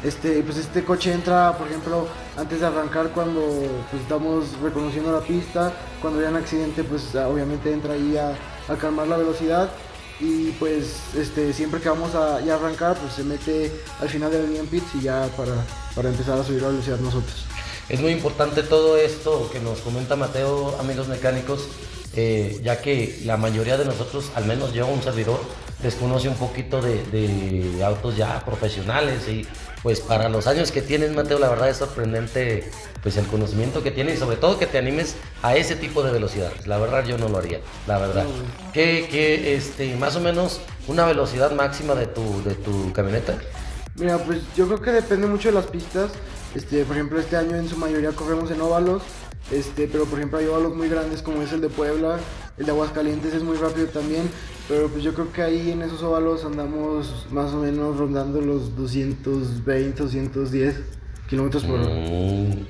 Este, 0.04 0.42
pues 0.42 0.58
este 0.58 0.84
coche 0.84 1.14
entra, 1.14 1.56
por 1.58 1.68
ejemplo, 1.68 2.08
antes 2.36 2.60
de 2.60 2.66
arrancar 2.66 3.10
cuando 3.10 3.42
pues, 3.92 4.02
estamos 4.02 4.46
reconociendo 4.62 5.12
la 5.12 5.20
pista, 5.20 5.72
cuando 6.02 6.20
hay 6.20 6.26
un 6.26 6.38
accidente, 6.38 6.84
pues 6.84 7.14
obviamente 7.16 7.72
entra 7.72 7.94
ahí 7.94 8.18
a, 8.18 8.34
a 8.72 8.78
calmar 8.78 9.08
la 9.08 9.18
velocidad 9.18 9.70
y 10.22 10.52
pues 10.60 11.02
este, 11.18 11.52
siempre 11.52 11.82
que 11.82 11.90
vamos 11.90 12.14
a 12.14 12.38
arrancar, 12.38 12.96
pues 12.98 13.14
se 13.14 13.24
mete 13.24 13.72
al 14.00 14.08
final 14.08 14.32
de 14.32 14.38
la 14.38 14.46
línea 14.46 14.62
en 14.62 14.68
pits 14.68 14.96
y 14.96 15.02
ya 15.02 15.28
para, 15.36 15.54
para 15.96 16.10
empezar 16.10 16.38
a 16.38 16.44
subir 16.44 16.62
la 16.62 16.68
velocidad 16.68 17.00
nosotros. 17.00 17.46
Es 17.90 18.00
muy 18.00 18.12
importante 18.12 18.62
todo 18.62 18.98
esto 18.98 19.50
que 19.52 19.60
nos 19.60 19.80
comenta 19.80 20.16
Mateo, 20.16 20.78
amigos 20.80 21.08
mecánicos, 21.08 21.68
eh, 22.16 22.62
ya 22.64 22.82
que 22.82 23.20
la 23.26 23.36
mayoría 23.38 23.78
de 23.78 23.86
nosotros, 23.86 24.32
al 24.36 24.46
menos 24.46 24.74
yo, 24.74 24.86
un 24.86 25.02
servidor, 25.02 25.40
desconoce 25.84 26.28
un 26.28 26.36
poquito 26.36 26.82
de, 26.82 27.04
de 27.06 27.84
autos 27.84 28.18
ya 28.18 28.44
profesionales 28.46 29.28
y 29.28 29.46
pues 29.84 30.00
para 30.00 30.30
los 30.30 30.46
años 30.46 30.72
que 30.72 30.82
tienes, 30.82 31.12
Mateo, 31.16 31.40
la 31.40 31.50
verdad 31.50 31.70
es 31.70 31.78
sorprendente 31.78 32.70
pues 33.02 33.18
el 33.18 33.26
conocimiento 33.26 33.82
que 33.82 33.90
tienes 33.90 34.16
y 34.16 34.18
sobre 34.18 34.38
todo 34.38 34.60
que 34.60 34.68
te 34.68 34.78
animes 34.78 35.16
a 35.42 35.56
ese 35.56 35.76
tipo 35.76 36.04
de 36.04 36.12
velocidades. 36.12 36.68
La 36.68 36.78
verdad 36.78 37.04
yo 37.06 37.18
no 37.18 37.30
lo 37.30 37.40
haría, 37.40 37.62
la 37.88 37.98
verdad. 37.98 38.26
Que, 38.74 39.08
que 39.10 39.56
este, 39.56 39.96
más 39.96 40.16
o 40.16 40.20
menos 40.20 40.62
una 40.88 41.06
velocidad 41.06 41.52
máxima 41.52 41.96
de 41.96 42.06
tu, 42.06 42.44
de 42.44 42.54
tu 42.56 42.94
camioneta? 42.94 43.36
Mira, 43.96 44.20
pues 44.20 44.42
yo 44.56 44.68
creo 44.68 44.82
que 44.82 44.92
depende 44.92 45.28
mucho 45.28 45.50
de 45.50 45.56
las 45.56 45.66
pistas. 45.66 46.12
Este, 46.54 46.84
por 46.86 46.96
ejemplo, 46.96 47.20
este 47.20 47.38
año 47.38 47.56
en 47.56 47.68
su 47.68 47.78
mayoría 47.78 48.12
corremos 48.12 48.52
en 48.52 48.62
óvalos, 48.62 49.02
este, 49.50 49.88
pero 49.88 50.06
por 50.06 50.20
ejemplo 50.20 50.38
hay 50.40 50.46
óvalos 50.46 50.76
muy 50.76 50.88
grandes 50.88 51.22
como 51.22 51.42
es 51.42 51.52
el 51.52 51.62
de 51.62 51.70
Puebla, 51.70 52.20
el 52.58 52.66
de 52.66 52.72
Aguascalientes 52.72 53.34
es 53.34 53.44
muy 53.44 53.58
rápido 53.58 53.88
también, 53.88 54.30
pero 54.68 54.88
pues 54.88 55.04
yo 55.04 55.14
creo 55.14 55.32
que 55.32 55.42
ahí 55.42 55.72
en 55.72 55.82
esos 55.82 56.04
óvalos 56.04 56.46
andamos 56.46 57.28
más 57.32 57.52
o 57.54 57.58
menos 57.58 57.98
rondando 57.98 58.40
los 58.40 58.76
220, 58.76 60.04
210 60.04 60.76
kilómetros 61.28 61.64
por 61.64 61.80
hora. 61.80 61.90
Mm. 61.90 62.68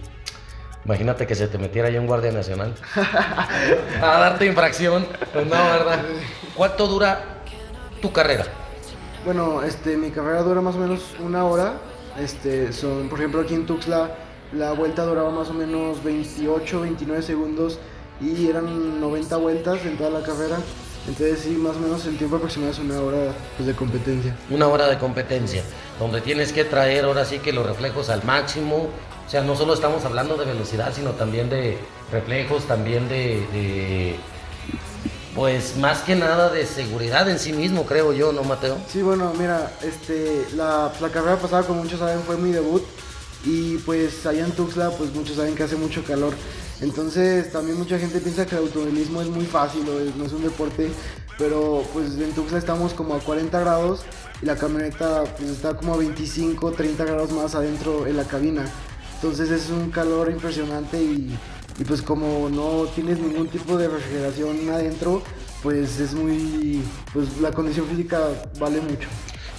Imagínate 0.86 1.28
que 1.28 1.36
se 1.36 1.48
te 1.48 1.58
metiera 1.58 1.90
ahí 1.90 1.98
un 1.98 2.08
guardia 2.08 2.32
nacional 2.32 2.74
a 4.02 4.20
darte 4.20 4.46
infracción. 4.48 5.06
Pues 5.32 5.46
no, 5.46 5.52
¿verdad? 5.52 6.02
¿Cuánto 6.56 6.88
dura 6.88 7.42
tu 8.02 8.12
carrera? 8.12 8.46
Bueno, 9.24 9.62
este, 9.62 9.96
mi 9.98 10.10
carrera 10.10 10.42
dura 10.42 10.62
más 10.62 10.76
o 10.76 10.80
menos 10.80 11.14
una 11.20 11.46
hora. 11.46 11.74
Este, 12.20 12.74
son, 12.74 13.10
por 13.10 13.20
ejemplo, 13.20 13.42
aquí 13.42 13.54
en 13.54 13.68
Tuxtla 13.68 14.10
la 14.54 14.74
vuelta 14.74 15.06
duraba 15.06 15.30
más 15.32 15.50
o 15.50 15.54
menos 15.54 16.04
28, 16.04 16.82
29 16.82 17.22
segundos 17.22 17.80
y 18.20 18.48
eran 18.48 19.00
90 19.00 19.38
vueltas 19.38 19.86
en 19.86 19.98
toda 19.98 20.10
la 20.10 20.22
carrera. 20.22 20.58
Entonces 21.08 21.40
sí, 21.40 21.52
más 21.52 21.76
o 21.78 21.80
menos 21.80 22.06
el 22.06 22.18
tiempo 22.18 22.36
aproximado 22.36 22.72
es 22.72 22.80
una 22.80 23.02
hora 23.02 23.34
pues, 23.58 23.68
de 23.68 23.74
competencia. 23.74 24.36
Una 24.50 24.68
hora 24.68 24.88
de 24.88 24.98
competencia, 24.98 25.64
donde 26.00 26.22
tienes 26.22 26.54
que 26.54 26.64
traer 26.64 27.06
ahora 27.06 27.26
sí 27.26 27.40
que 27.40 27.52
los 27.52 27.66
reflejos 27.66 28.10
al 28.10 28.24
máximo. 28.24 28.90
O 29.26 29.30
sea, 29.30 29.42
no 29.42 29.56
solo 29.56 29.74
estamos 29.74 30.06
hablando 30.06 30.36
de 30.36 30.46
velocidad, 30.46 30.94
sino 30.94 31.12
también 31.12 31.50
de 31.50 31.78
reflejos, 32.12 32.66
también 32.66 33.08
de, 33.08 33.48
de 33.54 34.16
pues 35.34 35.78
más 35.78 36.02
que 36.02 36.16
nada 36.16 36.50
de 36.50 36.66
seguridad 36.66 37.30
en 37.30 37.40
sí 37.40 37.54
mismo, 37.54 37.86
creo 37.86 38.12
yo, 38.12 38.34
¿no, 38.34 38.44
Mateo? 38.44 38.78
Sí, 38.90 39.02
bueno, 39.02 39.32
mira, 39.40 39.72
este, 39.82 40.46
la, 40.56 40.92
la 41.00 41.10
carrera 41.10 41.38
pasada, 41.38 41.64
como 41.64 41.84
muchos 41.84 42.00
saben, 42.00 42.20
fue 42.22 42.38
mi 42.38 42.52
debut. 42.52 42.84
Y 43.46 43.78
pues 43.80 44.26
allá 44.26 44.46
en 44.46 44.52
Tuxtla, 44.52 44.92
pues 44.92 45.14
muchos 45.14 45.36
saben 45.38 45.56
que 45.56 45.64
hace 45.64 45.76
mucho 45.76 46.04
calor. 46.04 46.34
Entonces 46.82 47.52
también 47.52 47.78
mucha 47.78 47.98
gente 48.00 48.20
piensa 48.20 48.46
que 48.46 48.56
el 48.56 48.62
automovilismo 48.64 49.22
es 49.22 49.28
muy 49.28 49.46
fácil 49.46 49.88
o 49.90 50.00
es- 50.00 50.16
no 50.16 50.26
es 50.26 50.34
un 50.34 50.44
deporte, 50.44 50.90
pero 51.38 51.84
pues 51.94 52.14
en 52.18 52.32
Tuxtla 52.34 52.58
estamos 52.58 52.94
como 52.94 53.16
a 53.16 53.20
40 53.20 53.60
grados 53.60 54.02
y 54.42 54.46
la 54.46 54.56
camioneta 54.56 55.24
pues 55.38 55.50
está 55.50 55.76
como 55.76 55.94
a 55.94 55.98
25, 55.98 56.72
30 56.72 57.06
grados 57.06 57.32
más 57.32 57.54
adentro 57.56 58.08
en 58.08 58.18
la 58.18 58.24
cabina. 58.26 58.66
Entonces 59.16 59.52
es 59.52 59.70
un 59.70 59.92
calor 59.92 60.32
impresionante 60.32 61.02
y, 61.02 61.38
y, 61.80 61.84
pues 61.84 62.02
como 62.02 62.50
no 62.50 62.86
tienes 62.96 63.20
ningún 63.20 63.48
tipo 63.48 63.78
de 63.78 63.88
refrigeración 63.88 64.68
adentro, 64.72 65.22
pues 65.62 66.00
es 66.00 66.14
muy, 66.16 66.82
pues 67.14 67.38
la 67.40 67.52
condición 67.52 67.88
física 67.88 68.20
vale 68.60 68.82
mucho. 68.82 69.08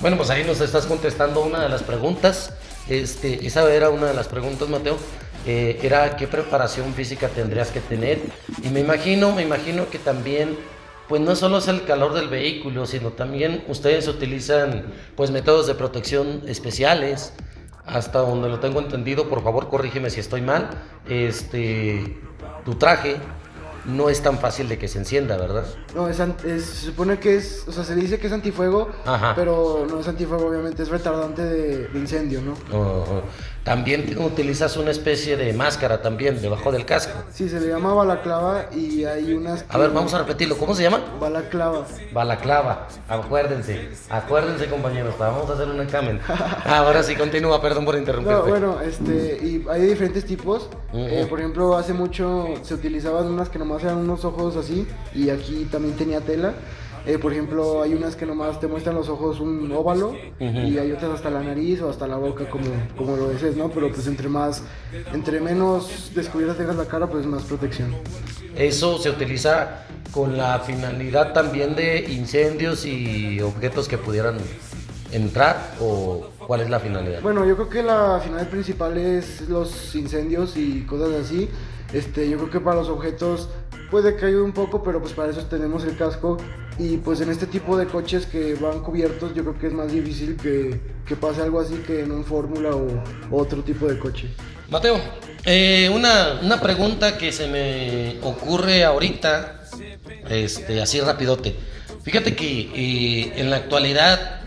Bueno, 0.00 0.16
pues 0.16 0.30
ahí 0.30 0.42
nos 0.42 0.60
estás 0.60 0.86
contestando 0.86 1.42
una 1.44 1.62
de 1.62 1.68
las 1.68 1.84
preguntas. 1.84 2.50
Este, 2.88 3.46
esa 3.46 3.72
era 3.72 3.90
una 3.90 4.06
de 4.06 4.14
las 4.14 4.28
preguntas, 4.28 4.68
Mateo. 4.68 4.96
Eh, 5.46 5.80
era 5.82 6.16
qué 6.16 6.28
preparación 6.28 6.94
física 6.94 7.28
tendrías 7.28 7.70
que 7.70 7.80
tener. 7.80 8.20
Y 8.62 8.68
me 8.68 8.80
imagino, 8.80 9.32
me 9.32 9.42
imagino 9.42 9.88
que 9.90 9.98
también, 9.98 10.56
pues 11.08 11.20
no 11.20 11.34
solo 11.34 11.58
es 11.58 11.68
el 11.68 11.84
calor 11.84 12.14
del 12.14 12.28
vehículo, 12.28 12.86
sino 12.86 13.10
también 13.10 13.64
ustedes 13.68 14.06
utilizan 14.08 14.92
pues 15.16 15.30
métodos 15.30 15.66
de 15.66 15.74
protección 15.74 16.42
especiales. 16.46 17.32
Hasta 17.84 18.20
donde 18.20 18.48
lo 18.48 18.60
tengo 18.60 18.78
entendido, 18.78 19.28
por 19.28 19.42
favor 19.42 19.68
corrígeme 19.68 20.08
si 20.10 20.20
estoy 20.20 20.40
mal. 20.40 20.70
Este, 21.08 22.16
tu 22.64 22.76
traje 22.76 23.16
no 23.84 24.08
es 24.08 24.22
tan 24.22 24.38
fácil 24.38 24.68
de 24.68 24.78
que 24.78 24.88
se 24.88 24.98
encienda, 24.98 25.36
¿verdad? 25.36 25.64
No, 25.94 26.08
es, 26.08 26.20
es- 26.20 26.64
se 26.64 26.86
supone 26.86 27.18
que 27.18 27.36
es, 27.36 27.64
o 27.68 27.72
sea, 27.72 27.84
se 27.84 27.94
dice 27.94 28.18
que 28.18 28.26
es 28.28 28.32
antifuego, 28.32 28.88
Ajá. 29.04 29.34
pero 29.34 29.86
no 29.90 30.00
es 30.00 30.08
antifuego, 30.08 30.46
obviamente, 30.46 30.82
es 30.82 30.88
retardante 30.88 31.42
de, 31.42 31.88
de 31.88 31.98
incendio, 31.98 32.40
¿no? 32.42 32.52
Ojo. 32.76 33.22
También 33.64 34.16
utilizas 34.18 34.76
una 34.76 34.90
especie 34.90 35.36
de 35.36 35.52
máscara 35.52 36.02
también 36.02 36.42
debajo 36.42 36.72
del 36.72 36.84
casco. 36.84 37.16
Sí, 37.32 37.48
se 37.48 37.60
le 37.60 37.68
llama 37.68 37.94
balaclava 37.94 38.66
y 38.74 39.04
hay 39.04 39.32
unas... 39.34 39.64
A 39.68 39.78
ver, 39.78 39.90
vamos 39.90 40.12
a 40.14 40.18
repetirlo. 40.18 40.56
¿Cómo 40.58 40.74
se 40.74 40.82
llama? 40.82 41.00
Balaclava. 41.20 41.86
Balaclava. 42.12 42.88
Acuérdense. 43.08 43.88
Acuérdense, 44.10 44.66
compañeros. 44.66 45.14
Vamos 45.16 45.48
a 45.48 45.52
hacer 45.52 45.68
un 45.68 45.80
examen. 45.80 46.18
Ahora 46.64 47.04
sí, 47.04 47.14
continúa. 47.14 47.62
Perdón 47.62 47.84
por 47.84 47.94
interrumpirte. 47.96 48.36
No, 48.40 48.46
bueno, 48.48 48.80
este, 48.80 49.38
y 49.40 49.64
hay 49.70 49.82
diferentes 49.82 50.24
tipos. 50.24 50.68
Ujú. 50.92 50.98
Eh, 50.98 51.26
por 51.30 51.38
ejemplo, 51.38 51.76
hace 51.76 51.92
mucho 51.92 52.48
se 52.62 52.74
utilizaban 52.74 53.26
unas 53.28 53.48
que 53.48 53.60
nomás 53.72 53.84
eran 53.84 53.98
unos 53.98 54.24
ojos 54.26 54.56
así, 54.56 54.86
y 55.14 55.30
aquí 55.30 55.66
también 55.70 55.96
tenía 55.96 56.20
tela. 56.20 56.52
Eh, 57.06 57.18
por 57.18 57.32
ejemplo, 57.32 57.82
hay 57.82 57.94
unas 57.94 58.14
que 58.14 58.26
nomás 58.26 58.60
te 58.60 58.68
muestran 58.68 58.94
los 58.94 59.08
ojos 59.08 59.40
un 59.40 59.72
óvalo, 59.72 60.14
y 60.38 60.78
hay 60.78 60.92
otras 60.92 61.12
hasta 61.12 61.30
la 61.30 61.42
nariz 61.42 61.80
o 61.80 61.88
hasta 61.88 62.06
la 62.06 62.16
boca, 62.16 62.48
como, 62.50 62.66
como 62.96 63.16
lo 63.16 63.28
desees, 63.28 63.56
¿no? 63.56 63.70
Pero 63.70 63.90
pues 63.90 64.06
entre 64.06 64.28
más, 64.28 64.62
entre 65.12 65.40
menos 65.40 66.12
descubierta 66.14 66.54
tengas 66.54 66.76
la 66.76 66.84
cara, 66.84 67.08
pues 67.08 67.24
más 67.26 67.44
protección. 67.44 67.94
Eso 68.54 68.98
se 68.98 69.08
utiliza 69.08 69.86
con 70.12 70.36
la 70.36 70.58
finalidad 70.60 71.32
también 71.32 71.74
de 71.74 72.00
incendios 72.12 72.84
y 72.84 73.40
objetos 73.40 73.88
que 73.88 73.96
pudieran 73.96 74.36
entrar 75.10 75.74
o 75.80 76.28
cuál 76.46 76.60
es 76.60 76.70
la 76.70 76.78
finalidad. 76.78 77.22
Bueno, 77.22 77.46
yo 77.46 77.56
creo 77.56 77.68
que 77.70 77.82
la 77.82 78.20
final 78.22 78.46
principal 78.48 78.96
es 78.98 79.48
los 79.48 79.94
incendios 79.94 80.56
y 80.56 80.82
cosas 80.82 81.24
así. 81.24 81.48
Este, 81.92 82.28
yo 82.30 82.38
creo 82.38 82.50
que 82.50 82.60
para 82.60 82.76
los 82.76 82.88
objetos 82.88 83.50
puede 83.92 84.16
que 84.16 84.24
ayude 84.24 84.40
un 84.40 84.52
poco, 84.52 84.82
pero 84.82 85.00
pues 85.00 85.12
para 85.12 85.30
eso 85.30 85.44
tenemos 85.44 85.84
el 85.84 85.96
casco. 85.96 86.38
Y 86.78 86.96
pues 86.96 87.20
en 87.20 87.30
este 87.30 87.46
tipo 87.46 87.76
de 87.76 87.86
coches 87.86 88.24
que 88.24 88.54
van 88.54 88.80
cubiertos, 88.80 89.34
yo 89.34 89.42
creo 89.42 89.58
que 89.58 89.66
es 89.66 89.74
más 89.74 89.92
difícil 89.92 90.36
que, 90.38 90.80
que 91.06 91.14
pase 91.14 91.42
algo 91.42 91.60
así 91.60 91.74
que 91.86 92.00
en 92.00 92.10
un 92.10 92.24
Fórmula 92.24 92.70
o, 92.74 92.88
otro 93.30 93.62
tipo 93.62 93.86
de 93.86 93.98
coche. 93.98 94.30
Mateo, 94.70 94.98
eh, 95.44 95.90
una, 95.94 96.40
una 96.42 96.58
pregunta 96.58 97.18
que 97.18 97.30
se 97.32 97.46
me 97.48 98.18
ocurre 98.22 98.82
ahorita, 98.82 99.62
este, 100.30 100.80
así 100.80 100.98
rapidote. 101.00 101.54
Fíjate 102.02 102.34
que 102.34 102.70
eh, 102.74 103.32
en 103.36 103.50
la 103.50 103.56
actualidad 103.56 104.40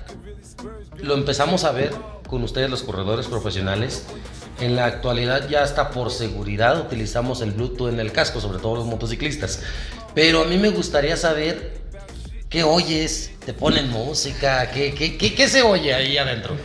lo 0.97 1.13
empezamos 1.13 1.65
a 1.65 1.71
ver 1.71 1.91
con 2.27 2.41
ustedes 2.43 2.71
los 2.71 2.81
corredores 2.81 3.27
profesionales. 3.27 4.07
En 4.59 4.75
la 4.75 4.85
actualidad 4.85 5.49
ya 5.49 5.63
hasta 5.63 5.91
por 5.91 6.11
seguridad 6.11 6.79
utilizamos 6.79 7.41
el 7.41 7.51
Bluetooth 7.51 7.89
en 7.89 7.99
el 7.99 8.11
casco, 8.11 8.39
sobre 8.39 8.59
todo 8.59 8.75
los 8.75 8.85
motociclistas. 8.85 9.61
Pero 10.13 10.43
a 10.43 10.45
mí 10.45 10.57
me 10.57 10.69
gustaría 10.69 11.17
saber 11.17 11.73
qué 12.49 12.63
oyes, 12.63 13.31
te 13.45 13.53
ponen 13.53 13.89
música, 13.89 14.71
qué, 14.71 14.93
qué, 14.93 15.17
qué, 15.17 15.35
qué 15.35 15.47
se 15.49 15.61
oye 15.61 15.93
ahí 15.93 16.17
adentro. 16.17 16.55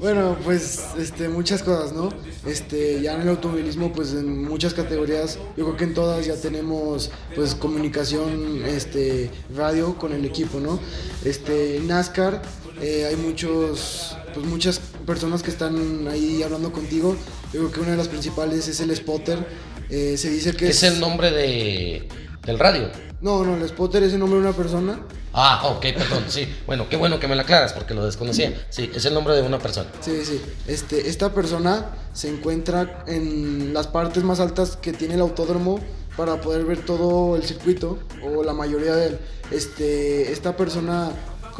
Bueno, 0.00 0.36
pues 0.44 0.80
este, 0.98 1.28
muchas 1.28 1.62
cosas, 1.62 1.92
¿no? 1.92 2.08
Este, 2.46 3.02
ya 3.02 3.14
en 3.14 3.20
el 3.20 3.28
automovilismo, 3.28 3.92
pues 3.92 4.12
en 4.12 4.44
muchas 4.44 4.72
categorías, 4.72 5.38
yo 5.58 5.64
creo 5.64 5.76
que 5.76 5.84
en 5.84 5.94
todas 5.94 6.24
ya 6.24 6.36
tenemos 6.36 7.10
pues 7.34 7.54
comunicación, 7.54 8.64
este, 8.64 9.30
radio 9.54 9.96
con 9.98 10.14
el 10.14 10.24
equipo, 10.24 10.58
¿no? 10.58 10.80
Este, 11.22 11.80
NASCAR 11.84 12.40
eh, 12.80 13.04
hay 13.06 13.16
muchos, 13.16 14.16
pues 14.32 14.46
muchas 14.46 14.80
personas 15.10 15.42
que 15.42 15.50
están 15.50 16.06
ahí 16.06 16.40
hablando 16.40 16.70
contigo. 16.70 17.16
Yo 17.52 17.62
creo 17.62 17.72
que 17.72 17.80
una 17.80 17.90
de 17.90 17.96
las 17.96 18.06
principales 18.06 18.68
es 18.68 18.78
el 18.78 18.94
spotter. 18.94 19.44
Eh, 19.88 20.16
se 20.16 20.30
dice 20.30 20.52
que 20.52 20.68
Es 20.68 20.84
el 20.84 21.00
nombre 21.00 21.32
de, 21.32 22.08
del 22.46 22.60
radio. 22.60 22.88
No, 23.20 23.44
no, 23.44 23.56
el 23.56 23.68
spotter 23.68 24.04
es 24.04 24.12
el 24.12 24.20
nombre 24.20 24.38
de 24.38 24.46
una 24.46 24.56
persona. 24.56 25.00
Ah, 25.32 25.62
ok, 25.64 25.80
perdón, 25.98 26.26
sí. 26.28 26.46
Bueno, 26.64 26.88
qué 26.88 26.94
bueno 26.96 27.18
que 27.18 27.26
me 27.26 27.34
lo 27.34 27.42
aclaras 27.42 27.72
porque 27.72 27.92
lo 27.92 28.06
desconocía. 28.06 28.54
Sí, 28.70 28.88
es 28.94 29.04
el 29.04 29.12
nombre 29.12 29.34
de 29.34 29.42
una 29.42 29.58
persona. 29.58 29.90
Sí, 30.00 30.24
sí. 30.24 30.40
Este, 30.68 31.08
esta 31.08 31.34
persona 31.34 31.86
se 32.12 32.28
encuentra 32.28 33.02
en 33.08 33.74
las 33.74 33.88
partes 33.88 34.22
más 34.22 34.38
altas 34.38 34.76
que 34.76 34.92
tiene 34.92 35.14
el 35.14 35.22
autódromo 35.22 35.80
para 36.16 36.40
poder 36.40 36.64
ver 36.64 36.84
todo 36.84 37.34
el 37.34 37.42
circuito 37.42 37.98
o 38.22 38.44
la 38.44 38.52
mayoría 38.52 38.94
de 38.94 39.06
él. 39.08 39.18
Este, 39.50 40.30
esta 40.30 40.56
persona, 40.56 41.10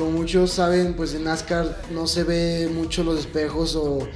como 0.00 0.12
muchos 0.12 0.52
saben, 0.52 0.95
pues 0.95 1.12
en 1.12 1.25
NASCAR 1.25 1.83
no 1.92 2.07
se 2.07 2.25
ve 2.25 2.71
mucho 2.73 3.04
los 3.04 3.19
espejos 3.19 3.76
o, 3.76 4.09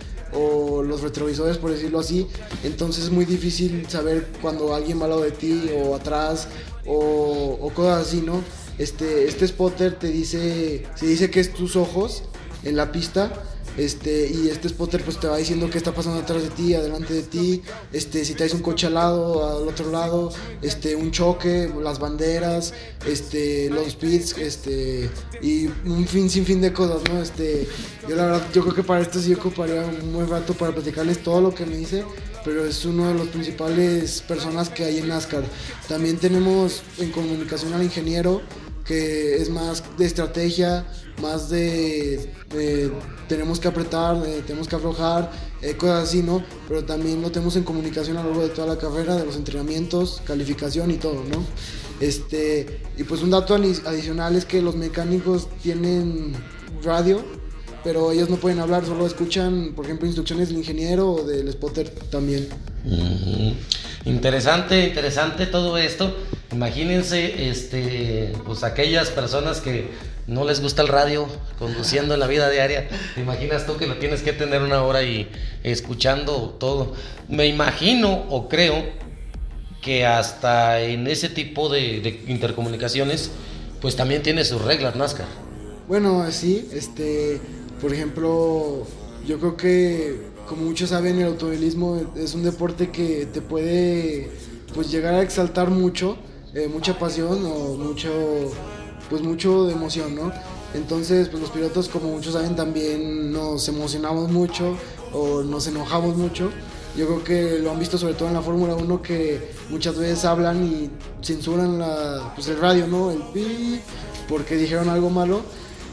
los 0.82 1.02
retrovisores, 1.02 1.58
por 1.58 1.72
decirlo 1.72 2.00
así. 2.00 2.26
Entonces 2.64 3.04
es 3.04 3.10
muy 3.10 3.26
difícil 3.26 3.86
saber 3.88 4.28
cuando 4.40 4.74
alguien 4.74 4.98
va 4.98 5.04
al 5.04 5.10
lado 5.10 5.22
de 5.22 5.30
ti 5.30 5.70
o 5.76 5.94
atrás 5.94 6.48
o, 6.86 7.58
o 7.60 7.70
cosas 7.74 8.06
así, 8.06 8.22
¿no? 8.22 8.42
Este, 8.78 9.28
este 9.28 9.46
spotter 9.46 9.98
te 9.98 10.08
dice, 10.08 10.86
se 10.94 11.06
dice 11.06 11.30
que 11.30 11.40
es 11.40 11.52
tus 11.52 11.76
ojos 11.76 12.22
en 12.62 12.76
la 12.76 12.90
pista. 12.90 13.30
Este, 13.76 14.30
y 14.30 14.48
este 14.48 14.68
spotter 14.68 15.02
pues 15.02 15.18
te 15.18 15.26
va 15.26 15.36
diciendo 15.36 15.68
qué 15.68 15.78
está 15.78 15.92
pasando 15.92 16.20
atrás 16.20 16.42
de 16.42 16.50
ti, 16.50 16.74
adelante 16.74 17.12
de 17.12 17.22
ti, 17.22 17.62
este, 17.92 18.24
si 18.24 18.34
traes 18.34 18.54
un 18.54 18.62
coche 18.62 18.86
al 18.86 18.94
lado, 18.94 19.48
al 19.48 19.68
otro 19.68 19.90
lado, 19.90 20.32
este, 20.62 20.94
un 20.94 21.10
choque, 21.10 21.72
las 21.82 21.98
banderas, 21.98 22.72
este, 23.06 23.70
los 23.70 23.96
pits, 23.96 24.38
este, 24.38 25.10
y 25.42 25.66
un 25.84 26.06
fin 26.06 26.30
sin 26.30 26.44
fin 26.44 26.60
de 26.60 26.72
cosas, 26.72 27.02
¿no? 27.12 27.20
Este, 27.20 27.66
yo 28.08 28.14
la 28.14 28.26
verdad, 28.26 28.46
yo 28.52 28.62
creo 28.62 28.74
que 28.74 28.82
para 28.84 29.00
esto 29.00 29.20
sí 29.20 29.34
ocuparía 29.34 29.84
un 29.84 30.12
buen 30.12 30.28
rato 30.28 30.54
para 30.54 30.72
platicarles 30.72 31.22
todo 31.22 31.40
lo 31.40 31.54
que 31.54 31.66
me 31.66 31.76
dice, 31.76 32.04
pero 32.44 32.64
es 32.64 32.84
uno 32.84 33.08
de 33.08 33.14
los 33.14 33.28
principales 33.28 34.20
personas 34.22 34.68
que 34.68 34.84
hay 34.84 34.98
en 34.98 35.08
NASCAR. 35.08 35.44
También 35.88 36.18
tenemos 36.18 36.82
en 36.98 37.10
comunicación 37.10 37.72
al 37.72 37.82
ingeniero, 37.82 38.42
que 38.84 39.36
es 39.36 39.50
más 39.50 39.82
de 39.96 40.04
estrategia, 40.04 40.86
más 41.20 41.48
de 41.48 42.30
tenemos 43.28 43.58
que 43.58 43.68
apretar, 43.68 44.22
tenemos 44.46 44.68
que 44.68 44.76
aflojar, 44.76 45.30
eh, 45.62 45.74
cosas 45.76 46.08
así, 46.08 46.22
¿no? 46.22 46.44
Pero 46.68 46.84
también 46.84 47.22
lo 47.22 47.30
tenemos 47.30 47.56
en 47.56 47.64
comunicación 47.64 48.16
a 48.16 48.22
lo 48.22 48.30
largo 48.30 48.42
de 48.42 48.50
toda 48.50 48.66
la 48.66 48.78
carrera, 48.78 49.16
de 49.16 49.24
los 49.24 49.36
entrenamientos, 49.36 50.20
calificación 50.26 50.90
y 50.90 50.96
todo, 50.96 51.24
¿no? 51.24 51.42
Este, 52.00 52.80
y 52.98 53.04
pues 53.04 53.22
un 53.22 53.30
dato 53.30 53.54
adicional 53.54 54.36
es 54.36 54.44
que 54.44 54.60
los 54.60 54.76
mecánicos 54.76 55.48
tienen 55.62 56.34
radio, 56.82 57.24
pero 57.82 58.12
ellos 58.12 58.28
no 58.28 58.36
pueden 58.36 58.58
hablar, 58.58 58.84
solo 58.84 59.06
escuchan, 59.06 59.72
por 59.74 59.86
ejemplo, 59.86 60.06
instrucciones 60.06 60.48
del 60.48 60.58
ingeniero 60.58 61.12
o 61.12 61.24
del 61.24 61.50
spotter 61.52 61.88
también. 62.10 62.48
Interesante, 64.04 64.88
interesante 64.88 65.46
todo 65.46 65.78
esto. 65.78 66.14
Imagínense, 66.54 67.48
este, 67.48 68.32
pues 68.44 68.62
aquellas 68.62 69.10
personas 69.10 69.60
que 69.60 69.88
no 70.28 70.44
les 70.44 70.60
gusta 70.60 70.82
el 70.82 70.88
radio 70.88 71.26
conduciendo 71.58 72.14
en 72.14 72.20
la 72.20 72.28
vida 72.28 72.48
diaria. 72.48 72.88
¿Te 73.16 73.22
imaginas 73.22 73.66
tú 73.66 73.76
que 73.76 73.88
lo 73.88 73.96
tienes 73.96 74.22
que 74.22 74.32
tener 74.32 74.62
una 74.62 74.84
hora 74.84 75.02
y 75.02 75.28
escuchando 75.64 76.56
todo? 76.60 76.94
Me 77.28 77.48
imagino 77.48 78.24
o 78.30 78.48
creo 78.48 78.84
que 79.82 80.06
hasta 80.06 80.80
en 80.80 81.08
ese 81.08 81.28
tipo 81.28 81.68
de, 81.68 82.22
intercomunicaciones, 82.28 83.32
pues 83.80 83.96
también 83.96 84.22
tiene 84.22 84.44
sus 84.44 84.62
reglas 84.62 84.94
NASCAR. 84.94 85.26
Bueno, 85.88 86.24
sí, 86.30 86.68
este, 86.72 87.40
por 87.80 87.92
ejemplo, 87.92 88.86
yo 89.26 89.40
creo 89.40 89.56
que 89.56 90.34
como 90.46 90.62
muchos 90.62 90.90
saben, 90.90 91.18
el 91.18 91.26
automovilismo 91.26 92.12
es 92.14 92.34
un 92.34 92.44
deporte 92.44 92.90
que 92.90 93.26
te 93.26 93.40
puede 93.40 94.30
pues 94.72 94.92
llegar 94.92 95.14
a 95.14 95.22
exaltar 95.22 95.70
mucho, 95.70 96.16
eh, 96.54 96.68
mucha 96.68 96.98
pasión 96.98 97.44
o 97.44 97.76
mucho 97.76 98.10
pues 99.10 99.22
mucho 99.22 99.66
de 99.66 99.72
emoción, 99.72 100.14
¿no? 100.14 100.32
Entonces, 100.72 101.28
pues 101.28 101.40
los 101.40 101.50
pilotos, 101.50 101.88
como 101.88 102.08
muchos 102.08 102.32
saben, 102.32 102.56
también 102.56 103.32
nos 103.32 103.68
emocionamos 103.68 104.30
mucho 104.30 104.76
o 105.12 105.42
nos 105.42 105.66
enojamos 105.66 106.16
mucho. 106.16 106.50
Yo 106.96 107.06
creo 107.06 107.24
que 107.24 107.58
lo 107.58 107.70
han 107.70 107.78
visto 107.78 107.98
sobre 107.98 108.14
todo 108.14 108.28
en 108.28 108.34
la 108.34 108.42
Fórmula 108.42 108.74
1 108.74 109.02
que 109.02 109.50
muchas 109.68 109.96
veces 109.98 110.24
hablan 110.24 110.64
y 110.64 110.90
censuran 111.24 111.78
la, 111.78 112.32
pues 112.34 112.48
el 112.48 112.58
radio, 112.58 112.86
¿no? 112.86 113.10
El 113.10 113.22
pi, 113.32 113.80
porque 114.28 114.56
dijeron 114.56 114.88
algo 114.88 115.10
malo. 115.10 115.42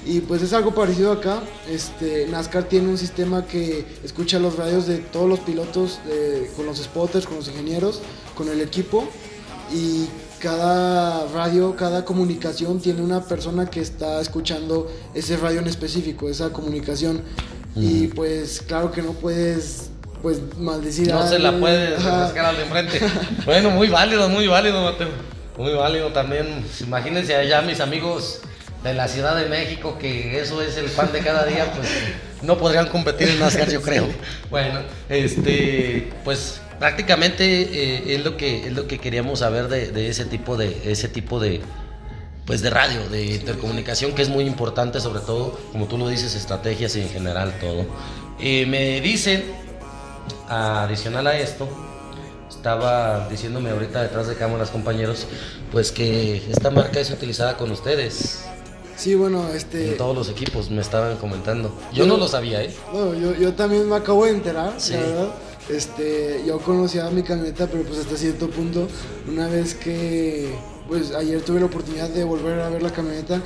Y 0.04 0.22
pues 0.22 0.42
es 0.42 0.54
algo 0.54 0.74
parecido 0.74 1.12
acá. 1.12 1.44
Este, 1.70 2.28
NASCAR 2.28 2.64
tiene 2.64 2.90
un 2.90 2.98
sistema 2.98 3.46
que 3.46 3.86
escucha 4.04 4.40
los 4.40 4.56
radios 4.56 4.88
de 4.88 4.98
todos 4.98 5.30
los 5.30 5.40
pilotos, 5.42 6.00
con 6.56 6.66
los 6.66 6.78
spotters, 6.80 7.28
con 7.28 7.38
los 7.38 7.48
ingenieros, 7.50 8.02
con 8.36 8.50
el 8.50 8.62
equipo. 8.62 9.08
Y 9.72 10.08
cada 10.42 11.28
radio, 11.28 11.76
cada 11.76 12.04
comunicación 12.04 12.82
tiene 12.82 13.02
una 13.02 13.22
persona 13.22 13.70
que 13.70 13.80
está 13.80 14.20
escuchando 14.20 14.92
ese 15.14 15.38
radio 15.38 15.60
en 15.60 15.68
específico, 15.68 16.30
esa 16.30 16.50
comunicación. 16.52 17.22
Y 17.76 18.08
pues 18.08 18.62
claro 18.62 18.92
que 18.92 19.02
no 19.02 19.14
puedes 19.14 19.92
pues 20.22 20.40
maldecir 20.58 21.08
no 21.08 21.28
se 21.28 21.40
la 21.40 21.58
puedes 21.58 22.04
rascar 22.04 22.46
al 22.46 22.58
de 22.58 22.64
enfrente. 22.64 23.00
bueno, 23.46 23.72
muy 23.72 23.88
válido, 23.88 24.30
muy 24.30 24.48
válido, 24.48 24.84
Mateo. 24.84 25.08
Muy 25.58 25.74
válido 25.74 26.10
también. 26.10 26.64
Imagínense 26.82 27.36
allá 27.36 27.62
mis 27.62 27.80
amigos 27.80 28.42
de 28.84 28.94
la 28.94 29.08
Ciudad 29.08 29.36
de 29.36 29.48
México, 29.48 29.98
que 30.00 30.40
eso 30.40 30.62
es 30.62 30.78
el 30.78 30.86
pan 30.92 31.12
de 31.12 31.20
cada 31.20 31.46
día, 31.46 31.72
pues 31.76 31.88
no 32.42 32.58
podrían 32.58 32.88
competir 32.88 33.30
en 33.30 33.40
NASCAR, 33.40 33.70
yo 33.70 33.82
creo. 33.82 34.08
Bueno, 34.50 34.82
este, 35.10 36.12
pues 36.24 36.61
prácticamente 36.82 37.44
eh, 37.46 38.16
es 38.16 38.26
lo 38.26 38.36
que 38.38 38.66
es 38.66 38.74
lo 38.74 38.88
que 38.88 38.98
queríamos 38.98 39.40
saber 39.40 39.68
de, 39.68 40.10
ese 40.10 40.26
tipo 40.26 40.58
de 40.58 40.92
ese 40.92 41.08
tipo 41.10 41.40
de 41.40 41.62
pues 42.48 42.64
de 42.64 42.72
radio, 42.72 43.08
de 43.08 43.24
intercomunicación 43.24 44.14
que 44.14 44.24
es 44.24 44.30
muy 44.30 44.46
importante, 44.46 45.00
sobre 45.00 45.20
todo, 45.20 45.60
como 45.72 45.86
tú 45.86 46.00
lo 46.00 46.08
dices, 46.08 46.34
estrategias 46.34 46.96
y 46.96 47.02
en 47.02 47.10
general 47.10 47.54
todo. 47.62 47.86
Eh, 48.40 48.66
me 48.66 49.00
dicen, 49.00 49.44
adicional 50.50 51.28
a 51.28 51.38
esto, 51.38 51.70
estaba 52.50 53.30
diciéndome 53.30 53.70
ahorita 53.70 54.02
detrás 54.02 54.28
de 54.28 54.34
cámaras 54.34 54.72
compañeros, 54.72 55.28
pues 55.72 55.92
que 55.92 56.38
esta 56.50 56.72
marca 56.72 57.00
es 57.00 57.12
utilizada 57.12 57.58
con 57.58 57.70
ustedes. 57.70 58.44
Sí, 58.98 59.14
bueno, 59.14 59.48
este... 59.54 59.92
En 59.92 59.98
todos 59.98 60.16
los 60.16 60.30
equipos 60.30 60.72
me 60.72 60.82
estaban 60.82 61.18
comentando. 61.18 61.72
Yo, 61.94 62.08
no 62.08 62.18
lo 62.18 62.28
sabía, 62.28 62.64
¿eh? 62.64 62.76
No, 62.92 63.14
yo, 63.14 63.36
yo 63.36 63.54
también 63.54 63.88
me 63.88 63.96
acabo 63.96 64.26
de 64.26 64.32
enterar, 64.32 64.74
sí. 64.78 64.94
verdad. 64.94 65.30
Este, 65.70 66.44
yo 66.46 66.60
conocía 66.60 67.10
mi 67.10 67.24
camioneta, 67.24 67.68
pero 67.68 67.84
pues 67.84 68.00
hasta 68.00 68.18
cierto 68.18 68.50
punto, 68.50 68.88
una 69.28 69.48
vez 69.48 69.76
que, 69.76 70.54
pues 70.88 71.12
ayer 71.12 71.42
tuve 71.42 71.60
la 71.60 71.68
oportunidad 71.68 72.10
de 72.10 72.24
volver 72.24 72.60
a 72.60 72.70
ver 72.70 72.82
la 72.82 72.92
camioneta 72.92 73.42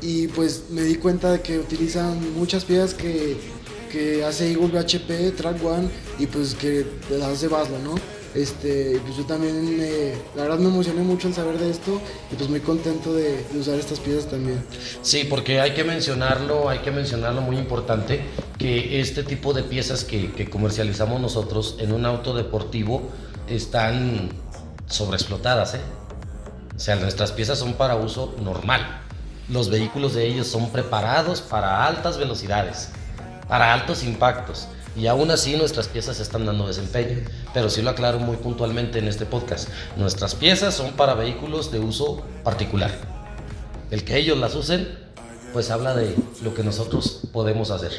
y 0.00 0.28
pues 0.28 0.64
me 0.70 0.82
di 0.82 0.96
cuenta 0.96 1.32
de 1.32 1.40
que 1.40 1.58
utilizan 1.58 2.34
muchas 2.34 2.64
piezas 2.64 2.94
que, 2.94 3.36
que 3.90 4.24
hace 4.24 4.52
Eagle 4.52 4.78
HP, 4.78 5.32
Track 5.32 5.64
One 5.64 5.88
y 6.18 6.26
pues 6.26 6.54
que 6.54 6.86
las 7.10 7.30
hace 7.30 7.48
Basla, 7.48 7.78
¿no? 7.78 7.94
Este, 8.34 9.00
pues 9.04 9.16
yo 9.16 9.24
también, 9.24 9.78
la 10.34 10.42
verdad 10.42 10.58
me 10.58 10.68
emocioné 10.68 11.02
mucho 11.02 11.28
al 11.28 11.34
saber 11.34 11.56
de 11.56 11.70
esto 11.70 12.00
y 12.32 12.34
pues 12.34 12.50
muy 12.50 12.58
contento 12.58 13.14
de, 13.14 13.44
usar 13.58 13.78
estas 13.78 14.00
piezas 14.00 14.26
también. 14.26 14.64
Sí, 15.02 15.24
porque 15.30 15.60
hay 15.60 15.72
que 15.72 15.84
mencionarlo, 15.84 16.68
hay 16.68 16.80
que 16.80 16.90
mencionarlo 16.90 17.42
muy 17.42 17.56
importante, 17.56 18.22
que 18.58 19.00
este 19.00 19.22
tipo 19.22 19.52
de 19.52 19.62
piezas 19.62 20.02
que, 20.02 20.32
que 20.32 20.50
comercializamos 20.50 21.20
nosotros 21.20 21.76
en 21.78 21.92
un 21.92 22.06
auto 22.06 22.34
deportivo 22.34 23.02
están 23.48 24.30
sobreexplotadas, 24.86 25.74
¿eh? 25.74 25.80
O 26.76 26.80
sea, 26.80 26.96
nuestras 26.96 27.30
piezas 27.30 27.58
son 27.58 27.74
para 27.74 27.94
uso 27.94 28.34
normal. 28.42 29.00
Los 29.48 29.70
vehículos 29.70 30.14
de 30.14 30.26
ellos 30.26 30.48
son 30.48 30.70
preparados 30.70 31.40
para 31.40 31.86
altas 31.86 32.18
velocidades, 32.18 32.90
para 33.46 33.72
altos 33.72 34.02
impactos. 34.02 34.66
Y 34.96 35.06
aún 35.08 35.30
así 35.30 35.56
nuestras 35.56 35.88
piezas 35.88 36.20
están 36.20 36.46
dando 36.46 36.66
desempeño. 36.66 37.18
Pero 37.52 37.68
sí 37.68 37.82
lo 37.82 37.90
aclaro 37.90 38.18
muy 38.18 38.36
puntualmente 38.36 38.98
en 38.98 39.08
este 39.08 39.26
podcast. 39.26 39.68
Nuestras 39.96 40.34
piezas 40.34 40.74
son 40.74 40.92
para 40.92 41.14
vehículos 41.14 41.72
de 41.72 41.80
uso 41.80 42.22
particular. 42.42 42.92
El 43.90 44.04
que 44.04 44.16
ellos 44.16 44.38
las 44.38 44.54
usen, 44.54 44.88
pues 45.52 45.70
habla 45.70 45.94
de 45.94 46.14
lo 46.42 46.54
que 46.54 46.62
nosotros 46.62 47.20
podemos 47.32 47.70
hacer. 47.70 47.92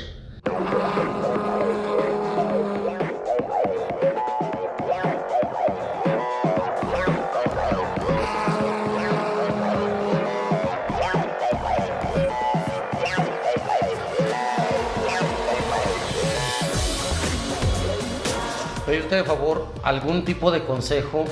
De 19.16 19.24
favor 19.24 19.74
algún 19.84 20.26
tipo 20.26 20.52
de 20.52 20.64
consejo, 20.64 21.26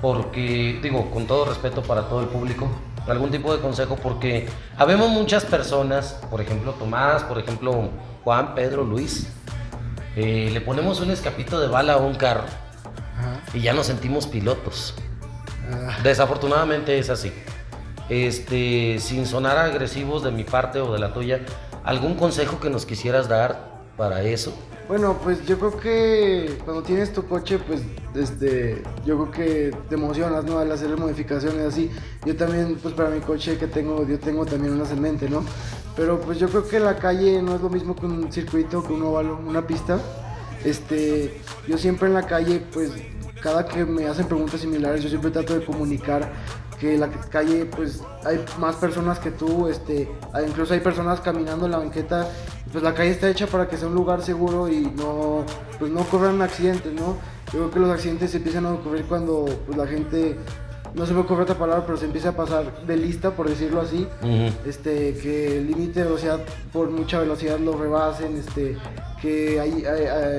porque, 0.00 0.78
digo, 0.82 1.10
con 1.10 1.26
todo 1.26 1.44
respeto 1.46 1.82
para 1.82 2.08
todo 2.08 2.20
el 2.20 2.26
público, 2.26 2.68
algún 3.06 3.30
tipo 3.30 3.54
de 3.54 3.60
consejo, 3.60 3.96
porque 3.96 4.48
habemos 4.76 5.10
muchas 5.10 5.44
personas, 5.44 6.18
por 6.30 6.40
ejemplo 6.40 6.72
Tomás, 6.72 7.22
por 7.22 7.38
ejemplo 7.38 7.90
Juan, 8.24 8.54
Pedro, 8.54 8.84
Luis, 8.84 9.28
eh, 10.16 10.50
le 10.52 10.60
ponemos 10.60 11.00
un 11.00 11.10
escapito 11.10 11.60
de 11.60 11.68
bala 11.68 11.94
a 11.94 11.96
un 11.98 12.14
carro 12.14 12.44
y 13.54 13.60
ya 13.60 13.72
nos 13.72 13.86
sentimos 13.86 14.26
pilotos. 14.26 14.94
Ah. 15.70 15.98
Desafortunadamente 16.02 16.98
es 16.98 17.10
así. 17.10 17.32
Este, 18.08 18.98
sin 19.00 19.26
sonar 19.26 19.58
agresivos 19.58 20.22
de 20.22 20.30
mi 20.30 20.44
parte 20.44 20.80
o 20.80 20.92
de 20.92 20.98
la 20.98 21.12
tuya, 21.12 21.40
¿algún 21.84 22.14
consejo 22.14 22.60
que 22.60 22.70
nos 22.70 22.86
quisieras 22.86 23.28
dar 23.28 23.80
para 23.96 24.22
eso? 24.22 24.54
Bueno, 24.88 25.18
pues 25.20 25.44
yo 25.46 25.58
creo 25.58 25.76
que 25.76 26.58
cuando 26.64 26.82
tienes 26.84 27.12
tu 27.12 27.26
coche, 27.26 27.58
pues 27.58 27.80
este, 28.14 28.82
yo 29.04 29.16
creo 29.16 29.30
que 29.32 29.76
te 29.88 29.96
emocionas, 29.96 30.44
¿no? 30.44 30.58
Al 30.58 30.70
hacerle 30.70 30.94
modificaciones 30.94 31.66
así. 31.66 31.90
Yo 32.24 32.36
también, 32.36 32.78
pues 32.80 32.94
para 32.94 33.10
mi 33.10 33.20
coche 33.20 33.58
que 33.58 33.66
tengo, 33.66 34.06
yo 34.06 34.20
tengo 34.20 34.46
también 34.46 34.74
unas 34.74 34.92
en 34.92 35.02
mente, 35.02 35.28
¿no? 35.28 35.44
Pero 35.96 36.20
pues 36.20 36.38
yo 36.38 36.48
creo 36.48 36.68
que 36.68 36.78
la 36.78 36.98
calle 36.98 37.42
no 37.42 37.56
es 37.56 37.60
lo 37.62 37.68
mismo 37.68 37.96
que 37.96 38.06
un 38.06 38.30
circuito, 38.30 38.84
que 38.84 38.92
un 38.92 39.02
óvalo, 39.02 39.36
una 39.44 39.66
pista. 39.66 39.98
Este, 40.64 41.40
yo 41.66 41.78
siempre 41.78 42.06
en 42.06 42.14
la 42.14 42.26
calle, 42.26 42.62
pues 42.72 42.92
cada 43.42 43.66
que 43.66 43.84
me 43.84 44.06
hacen 44.06 44.26
preguntas 44.28 44.60
similares, 44.60 45.02
yo 45.02 45.08
siempre 45.08 45.32
trato 45.32 45.58
de 45.58 45.64
comunicar 45.64 46.32
que 46.80 46.98
la 46.98 47.08
calle 47.08 47.64
pues 47.64 48.02
hay 48.24 48.44
más 48.58 48.76
personas 48.76 49.18
que 49.18 49.30
tú, 49.30 49.68
este, 49.68 50.10
incluso 50.46 50.74
hay 50.74 50.80
personas 50.80 51.20
caminando 51.20 51.66
en 51.66 51.72
la 51.72 51.78
banqueta, 51.78 52.28
pues 52.70 52.82
la 52.84 52.94
calle 52.94 53.10
está 53.10 53.28
hecha 53.28 53.46
para 53.46 53.68
que 53.68 53.76
sea 53.76 53.88
un 53.88 53.94
lugar 53.94 54.22
seguro 54.22 54.68
y 54.68 54.80
no, 54.82 55.44
pues 55.78 55.90
no 55.90 56.00
ocurran 56.00 56.42
accidentes, 56.42 56.92
¿no? 56.92 57.16
Yo 57.52 57.60
creo 57.60 57.70
que 57.70 57.80
los 57.80 57.90
accidentes 57.90 58.34
empiezan 58.34 58.66
a 58.66 58.72
ocurrir 58.72 59.04
cuando 59.06 59.46
pues, 59.66 59.78
la 59.78 59.86
gente, 59.86 60.36
no 60.96 61.04
se 61.04 61.12
me 61.12 61.20
ocurre 61.20 61.42
otra 61.42 61.56
palabra, 61.56 61.84
pero 61.84 61.98
se 61.98 62.06
empieza 62.06 62.30
a 62.30 62.32
pasar 62.32 62.86
de 62.86 62.96
lista, 62.96 63.30
por 63.30 63.48
decirlo 63.48 63.82
así, 63.82 64.08
este, 64.64 65.14
que 65.14 65.58
el 65.58 65.66
límite 65.66 66.00
de 66.00 66.06
velocidad 66.06 66.40
por 66.72 66.90
mucha 66.90 67.20
velocidad 67.20 67.58
lo 67.58 67.76
rebasen, 67.76 68.38
este, 68.38 68.78
que 69.20 69.60
hay, 69.60 69.84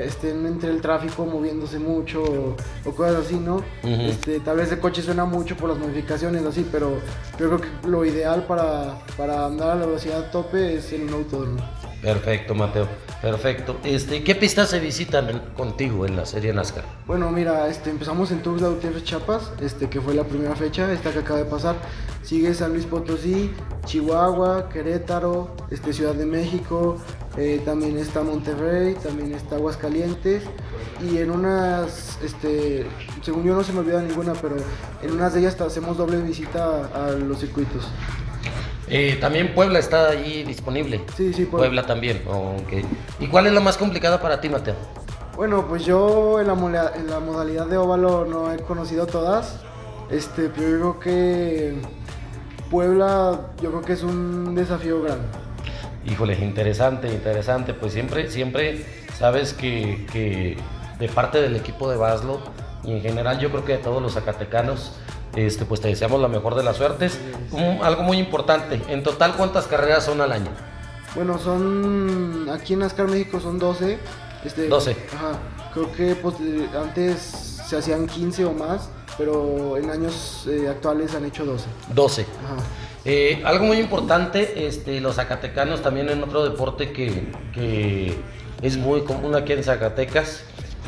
estén 0.03 0.47
entre 0.47 0.71
el 0.71 0.81
tráfico 0.81 1.27
moviéndose 1.27 1.77
mucho 1.77 2.55
o, 2.85 2.91
cosas 2.91 3.25
así, 3.25 3.35
¿no? 3.35 3.63
este, 3.83 4.39
tal 4.39 4.57
vez 4.57 4.71
el 4.71 4.79
coche 4.79 5.03
suena 5.03 5.25
mucho 5.25 5.55
por 5.55 5.69
las 5.69 5.77
modificaciones 5.77 6.43
así, 6.43 6.67
pero 6.71 6.97
yo 7.39 7.49
creo 7.49 7.61
que 7.61 7.87
lo 7.87 8.03
ideal 8.03 8.43
para, 8.47 8.97
para 9.15 9.45
andar 9.45 9.71
a 9.71 9.75
la 9.75 9.85
velocidad 9.85 10.31
tope 10.31 10.77
es 10.77 10.91
en 10.91 11.03
un 11.07 11.13
autódromo. 11.13 11.61
Perfecto, 12.01 12.53
Mateo. 12.53 12.87
Perfecto. 13.21 13.77
Este, 13.83 14.23
¿Qué 14.23 14.35
pistas 14.35 14.69
se 14.69 14.79
visitan 14.79 15.41
contigo 15.55 16.05
en 16.05 16.15
la 16.15 16.25
serie 16.25 16.53
NASCAR? 16.53 16.83
Bueno, 17.07 17.31
mira, 17.31 17.67
este, 17.67 17.89
empezamos 17.89 18.31
en 18.31 18.43
Tuxtla 18.43 18.67
Gutiérrez 18.69 19.03
Chiapas, 19.03 19.51
este, 19.59 19.89
que 19.89 19.99
fue 19.99 20.13
la 20.13 20.23
primera 20.23 20.55
fecha, 20.55 20.91
esta 20.91 21.11
que 21.11 21.19
acaba 21.19 21.39
de 21.39 21.45
pasar. 21.45 21.75
Sigue 22.21 22.53
San 22.53 22.73
Luis 22.73 22.85
Potosí, 22.85 23.51
Chihuahua, 23.85 24.69
Querétaro, 24.69 25.55
este, 25.71 25.93
Ciudad 25.93 26.13
de 26.13 26.25
México, 26.25 26.97
eh, 27.37 27.61
también 27.65 27.97
está 27.97 28.21
Monterrey, 28.21 28.95
también 28.95 29.33
está 29.33 29.55
Aguascalientes 29.55 30.43
y 31.01 31.17
en 31.17 31.31
unas, 31.31 32.17
este, 32.23 32.85
según 33.21 33.43
yo 33.43 33.55
no 33.55 33.63
se 33.63 33.71
me 33.71 33.79
olvida 33.79 34.01
ninguna, 34.01 34.33
pero 34.33 34.57
en 35.01 35.11
unas 35.11 35.33
de 35.33 35.39
ellas 35.39 35.59
hacemos 35.61 35.97
doble 35.97 36.21
visita 36.21 36.89
a 36.93 37.11
los 37.11 37.39
circuitos. 37.39 37.87
Eh, 38.89 39.17
también 39.19 39.53
Puebla 39.53 39.79
está 39.79 40.09
ahí 40.09 40.43
disponible. 40.43 41.01
Sí, 41.15 41.33
sí, 41.33 41.45
Puebla, 41.45 41.85
también. 41.85 42.21
¿Y 43.19 43.27
cuál 43.27 43.47
es 43.47 43.53
la 43.53 43.59
más 43.59 43.77
complicada 43.77 44.21
para 44.21 44.39
ti, 44.39 44.49
Mateo? 44.49 44.75
Bueno, 45.35 45.67
pues 45.67 45.85
yo 45.85 46.39
en 46.39 46.47
la, 46.47 46.93
en 46.95 47.09
la 47.09 47.19
modalidad 47.19 47.67
de 47.67 47.77
óvalo 47.77 48.25
no 48.25 48.51
he 48.51 48.57
conocido 48.57 49.05
todas. 49.05 49.59
Este, 50.09 50.49
pero 50.49 50.69
yo 50.69 50.77
creo 50.77 50.99
que 50.99 51.75
Puebla, 52.71 53.51
yo 53.61 53.69
creo 53.71 53.81
que 53.81 53.93
es 53.93 54.03
un 54.03 54.55
desafío 54.55 55.01
grande. 55.01 55.25
Híjole, 56.05 56.33
interesante, 56.35 57.09
interesante. 57.09 57.73
Pues 57.73 57.93
siempre, 57.93 58.31
siempre 58.31 58.85
sabes 59.17 59.53
que, 59.53 60.07
que 60.11 60.57
de 60.97 61.09
parte 61.09 61.41
del 61.41 61.55
equipo 61.55 61.89
de 61.89 61.97
Baslo 61.97 62.39
y 62.83 62.93
en 62.93 63.01
general 63.01 63.39
yo 63.39 63.49
creo 63.49 63.65
que 63.65 63.73
de 63.73 63.79
todos 63.79 64.01
los 64.01 64.13
zacatecanos, 64.13 64.93
este, 65.35 65.65
pues 65.65 65.81
te 65.81 65.87
deseamos 65.87 66.21
la 66.21 66.27
mejor 66.27 66.55
de 66.55 66.63
las 66.63 66.77
suertes. 66.77 67.19
algo 67.81 68.03
muy 68.03 68.17
importante, 68.17 68.81
en 68.87 69.03
total, 69.03 69.35
¿cuántas 69.35 69.67
carreras 69.67 70.05
son 70.05 70.21
al 70.21 70.31
año? 70.31 70.49
Bueno, 71.15 71.39
son, 71.39 72.49
aquí 72.51 72.73
en 72.73 72.79
NASCAR 72.79 73.07
México 73.07 73.39
son 73.39 73.59
12. 73.59 73.97
Este, 74.43 74.67
12. 74.67 74.95
Ajá, 75.15 75.39
creo 75.73 75.91
que 75.91 76.15
pues, 76.15 76.35
antes 76.79 77.19
se 77.67 77.77
hacían 77.77 78.07
15 78.07 78.45
o 78.45 78.53
más, 78.53 78.89
pero 79.17 79.77
en 79.77 79.89
años 79.89 80.47
eh, 80.47 80.67
actuales 80.69 81.15
han 81.15 81.25
hecho 81.25 81.45
12. 81.45 81.65
12. 81.93 82.21
Ajá. 82.21 82.63
Eh, 83.09 83.41
algo 83.45 83.65
muy 83.65 83.77
importante, 83.77 84.67
este, 84.67 84.99
los 84.99 85.15
zacatecanos 85.15 85.81
también 85.81 86.09
en 86.09 86.21
otro 86.23 86.43
deporte 86.43 86.91
que, 86.91 87.31
que 87.53 88.17
es 88.61 88.77
muy 88.77 89.01
común 89.05 89.33
aquí 89.33 89.53
en 89.53 89.63
Zacatecas, 89.63 90.43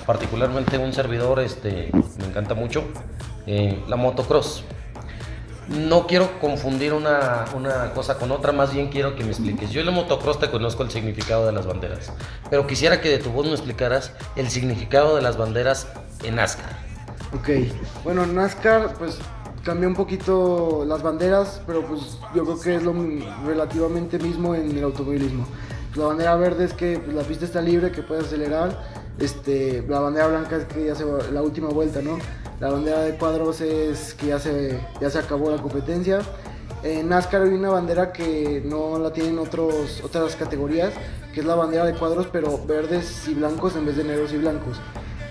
particularmente 0.05 0.77
un 0.77 0.91
servidor, 0.91 1.39
este, 1.39 1.89
me 2.19 2.25
encanta 2.25 2.55
mucho, 2.55 2.83
eh, 3.51 3.83
la 3.87 3.95
motocross. 3.95 4.63
No 5.69 6.05
quiero 6.05 6.39
confundir 6.39 6.93
una, 6.93 7.45
cosa 7.95 8.19
con 8.19 8.31
otra, 8.31 8.51
más 8.51 8.71
bien 8.71 8.89
quiero 8.89 9.15
que 9.15 9.23
me 9.23 9.31
expliques. 9.31 9.71
Yo 9.71 9.79
en 9.79 9.87
la 9.87 9.91
motocross 9.91 10.39
te 10.39 10.51
conozco 10.51 10.83
el 10.83 10.91
significado 10.91 11.47
de 11.47 11.51
las 11.51 11.65
banderas, 11.65 12.13
pero 12.51 12.67
quisiera 12.67 13.01
que 13.01 13.09
de 13.09 13.17
tu 13.17 13.31
voz 13.31 13.47
me 13.47 13.53
explicaras 13.53 14.11
el 14.35 14.51
significado 14.51 15.15
de 15.15 15.23
las 15.23 15.35
banderas 15.35 15.87
en 16.23 16.35
NASCAR. 16.35 16.77
Ok, 17.33 17.49
bueno, 18.03 18.27
NASCAR 18.27 18.93
pues 18.99 19.17
cambia 19.63 19.87
un 19.87 19.95
poquito 19.95 20.85
las 20.87 21.01
banderas, 21.01 21.59
pero 21.65 21.83
pues 21.83 22.19
yo 22.35 22.43
creo 22.43 22.59
que 22.59 22.75
es 22.75 22.83
lo 22.83 22.93
relativamente 23.47 24.19
mismo 24.19 24.53
en 24.53 24.77
el 24.77 24.83
automovilismo. 24.83 25.47
La 25.95 26.05
bandera 26.05 26.35
verde 26.35 26.65
es 26.65 26.73
que 26.73 26.99
pues, 26.99 27.15
la 27.15 27.23
pista 27.23 27.45
está 27.45 27.61
libre, 27.61 27.91
que 27.91 28.03
puedes 28.03 28.25
acelerar. 28.25 28.79
Este, 29.17 29.83
la 29.87 30.01
bandera 30.01 30.27
blanca 30.27 30.57
es 30.57 30.65
que 30.65 30.85
ya 30.85 30.93
se 30.93 31.03
va 31.03 31.17
la 31.31 31.41
última 31.41 31.69
vuelta, 31.69 31.99
¿no? 32.01 32.19
La 32.59 32.69
bandera 32.69 33.01
de 33.03 33.15
cuadros 33.15 33.61
es 33.61 34.13
que 34.15 34.27
ya 34.27 34.39
se, 34.39 34.79
ya 34.99 35.09
se 35.09 35.17
acabó 35.17 35.49
la 35.49 35.61
competencia. 35.61 36.19
En 36.83 37.07
NASCAR 37.07 37.43
hay 37.43 37.53
una 37.53 37.69
bandera 37.69 38.11
que 38.11 38.61
no 38.65 38.99
la 38.99 39.11
tienen 39.11 39.39
otros, 39.39 40.01
otras 40.03 40.35
categorías, 40.35 40.93
que 41.33 41.39
es 41.39 41.45
la 41.45 41.55
bandera 41.55 41.85
de 41.85 41.93
cuadros, 41.93 42.27
pero 42.31 42.59
verdes 42.65 43.27
y 43.27 43.33
blancos 43.33 43.75
en 43.75 43.85
vez 43.85 43.95
de 43.95 44.03
negros 44.03 44.33
y 44.33 44.37
blancos. 44.37 44.77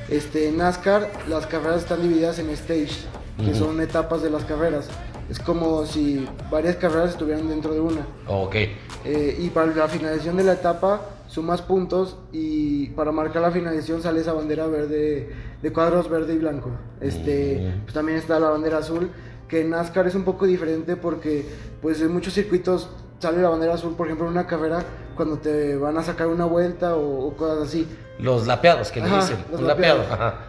Este, 0.09 0.49
en 0.49 0.57
NASCAR 0.57 1.11
las 1.29 1.47
carreras 1.47 1.83
están 1.83 2.01
divididas 2.01 2.39
en 2.39 2.49
stage, 2.51 3.07
que 3.45 3.55
son 3.55 3.81
etapas 3.81 4.23
de 4.23 4.31
las 4.31 4.45
carreras. 4.45 4.89
Es 5.29 5.39
como 5.39 5.85
si 5.85 6.27
varias 6.51 6.77
carreras 6.77 7.11
estuvieran 7.11 7.47
dentro 7.49 7.75
de 7.75 7.81
una. 7.81 8.07
Ok. 8.27 8.57
Eh, 9.05 9.37
y 9.39 9.51
para 9.51 9.67
la 9.67 9.87
finalización 9.87 10.39
de 10.39 10.45
la 10.45 10.55
etapa 10.55 11.03
sumas 11.29 11.61
puntos 11.61 12.17
y 12.33 12.87
para 12.91 13.13
marcar 13.13 13.43
la 13.43 13.51
finalización 13.51 14.03
sale 14.03 14.21
esa 14.21 14.33
bandera 14.33 14.67
verde 14.67 15.31
de 15.63 15.73
cuadros 15.73 16.09
verde 16.09 16.35
y 16.35 16.39
blanco. 16.39 16.71
Este, 17.01 17.73
pues 17.83 17.95
también 17.95 18.19
está 18.19 18.39
la 18.39 18.51
bandera 18.51 18.79
azul, 18.79 19.11
que 19.49 19.63
en 19.63 19.71
NASCAR 19.71 20.07
es 20.07 20.15
un 20.15 20.25
poco 20.25 20.47
diferente 20.47 20.97
porque 20.97 21.47
pues 21.81 22.01
en 22.01 22.13
muchos 22.13 22.35
circuitos 22.35 22.91
sale 23.19 23.43
la 23.43 23.49
bandera 23.49 23.75
azul, 23.75 23.95
por 23.95 24.07
ejemplo, 24.07 24.27
en 24.27 24.33
una 24.33 24.47
carrera 24.47 24.85
cuando 25.17 25.39
te 25.39 25.77
van 25.77 25.99
a 25.99 26.03
sacar 26.03 26.29
una 26.29 26.45
vuelta 26.45 26.95
o, 26.97 27.35
cosas 27.37 27.69
así. 27.69 27.89
Los 28.19 28.47
lapeados 28.47 28.91
que 28.91 29.01
le 29.01 29.11
dicen. 29.11 29.45
Los 29.51 29.61
lapeados. 29.61 30.07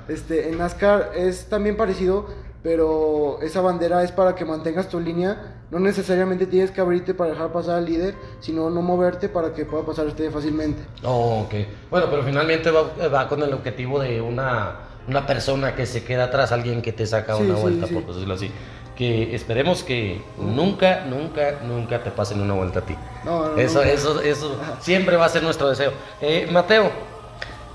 Este, 0.08 0.50
en 0.50 0.58
NASCAR 0.58 1.12
es 1.16 1.46
también 1.46 1.78
parecido, 1.78 2.28
pero 2.62 3.40
esa 3.42 3.62
bandera 3.62 4.04
es 4.04 4.12
para 4.12 4.36
que 4.36 4.46
mantengas 4.46 4.90
tu 4.90 5.00
línea. 5.00 5.56
No 5.72 5.80
necesariamente 5.80 6.46
tienes 6.46 6.72
que 6.72 6.82
abrirte 6.82 7.14
para 7.14 7.32
dejar 7.32 7.52
pasar 7.52 7.78
al 7.78 7.86
líder, 7.86 8.16
sino 8.40 8.70
no 8.70 8.82
moverte 8.82 9.30
para 9.30 9.54
que 9.54 9.66
pueda 9.66 9.86
pasar 9.86 10.08
usted 10.08 10.32
fácilmente. 10.32 10.82
Oh, 11.04 11.44
ok. 11.46 11.54
Bueno, 11.90 12.08
pero 12.10 12.24
finalmente 12.24 12.72
va, 12.72 13.28
con 13.28 13.42
el 13.44 13.54
objetivo 13.54 14.00
de 14.00 14.20
una, 14.20 14.89
una, 15.10 15.26
persona 15.26 15.76
que 15.76 15.86
se 15.86 16.04
queda 16.04 16.26
atrás, 16.26 16.52
alguien 16.52 16.82
que 16.82 16.92
te 16.92 17.06
saca 17.06 17.36
una 17.36 17.56
vuelta, 17.56 17.88
por 17.88 18.06
decirlo 18.06 18.34
así. 18.34 18.52
Que 18.96 19.34
esperemos 19.34 19.84
que 19.84 20.22
nunca, 20.38 21.06
nunca, 21.06 21.60
nunca 21.66 22.04
te 22.04 22.12
pasen 22.12 22.42
una 22.42 22.54
vuelta 22.54 22.80
a 22.80 22.82
ti. 22.84 22.96
No, 23.24 23.50
no, 23.50 23.58
eso, 23.58 23.82
eso, 23.82 24.22
eso 24.22 24.60
siempre 24.82 25.16
va 25.16 25.26
a 25.26 25.30
ser 25.30 25.42
nuestro 25.42 25.70
deseo. 25.70 25.94
Eh, 26.20 26.50
Mateo, 26.52 26.92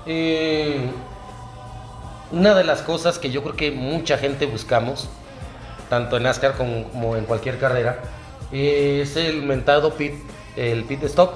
eh, 0.05 0.87
una 2.31 2.53
de 2.53 2.63
las 2.63 2.81
cosas 2.81 3.17
que 3.17 3.31
yo 3.31 3.41
creo 3.41 3.55
que 3.55 3.71
mucha 3.71 4.17
gente 4.17 4.45
buscamos, 4.45 5.09
tanto 5.89 6.17
en 6.17 6.23
NASCAR 6.23 6.55
como, 6.55 7.15
en 7.15 7.25
cualquier 7.25 7.57
carrera, 7.57 7.99
es 8.51 9.15
el 9.15 9.43
mentado 9.43 9.93
pit, 9.93 10.13
el 10.55 10.83
pit 10.83 11.03
stop 11.03 11.33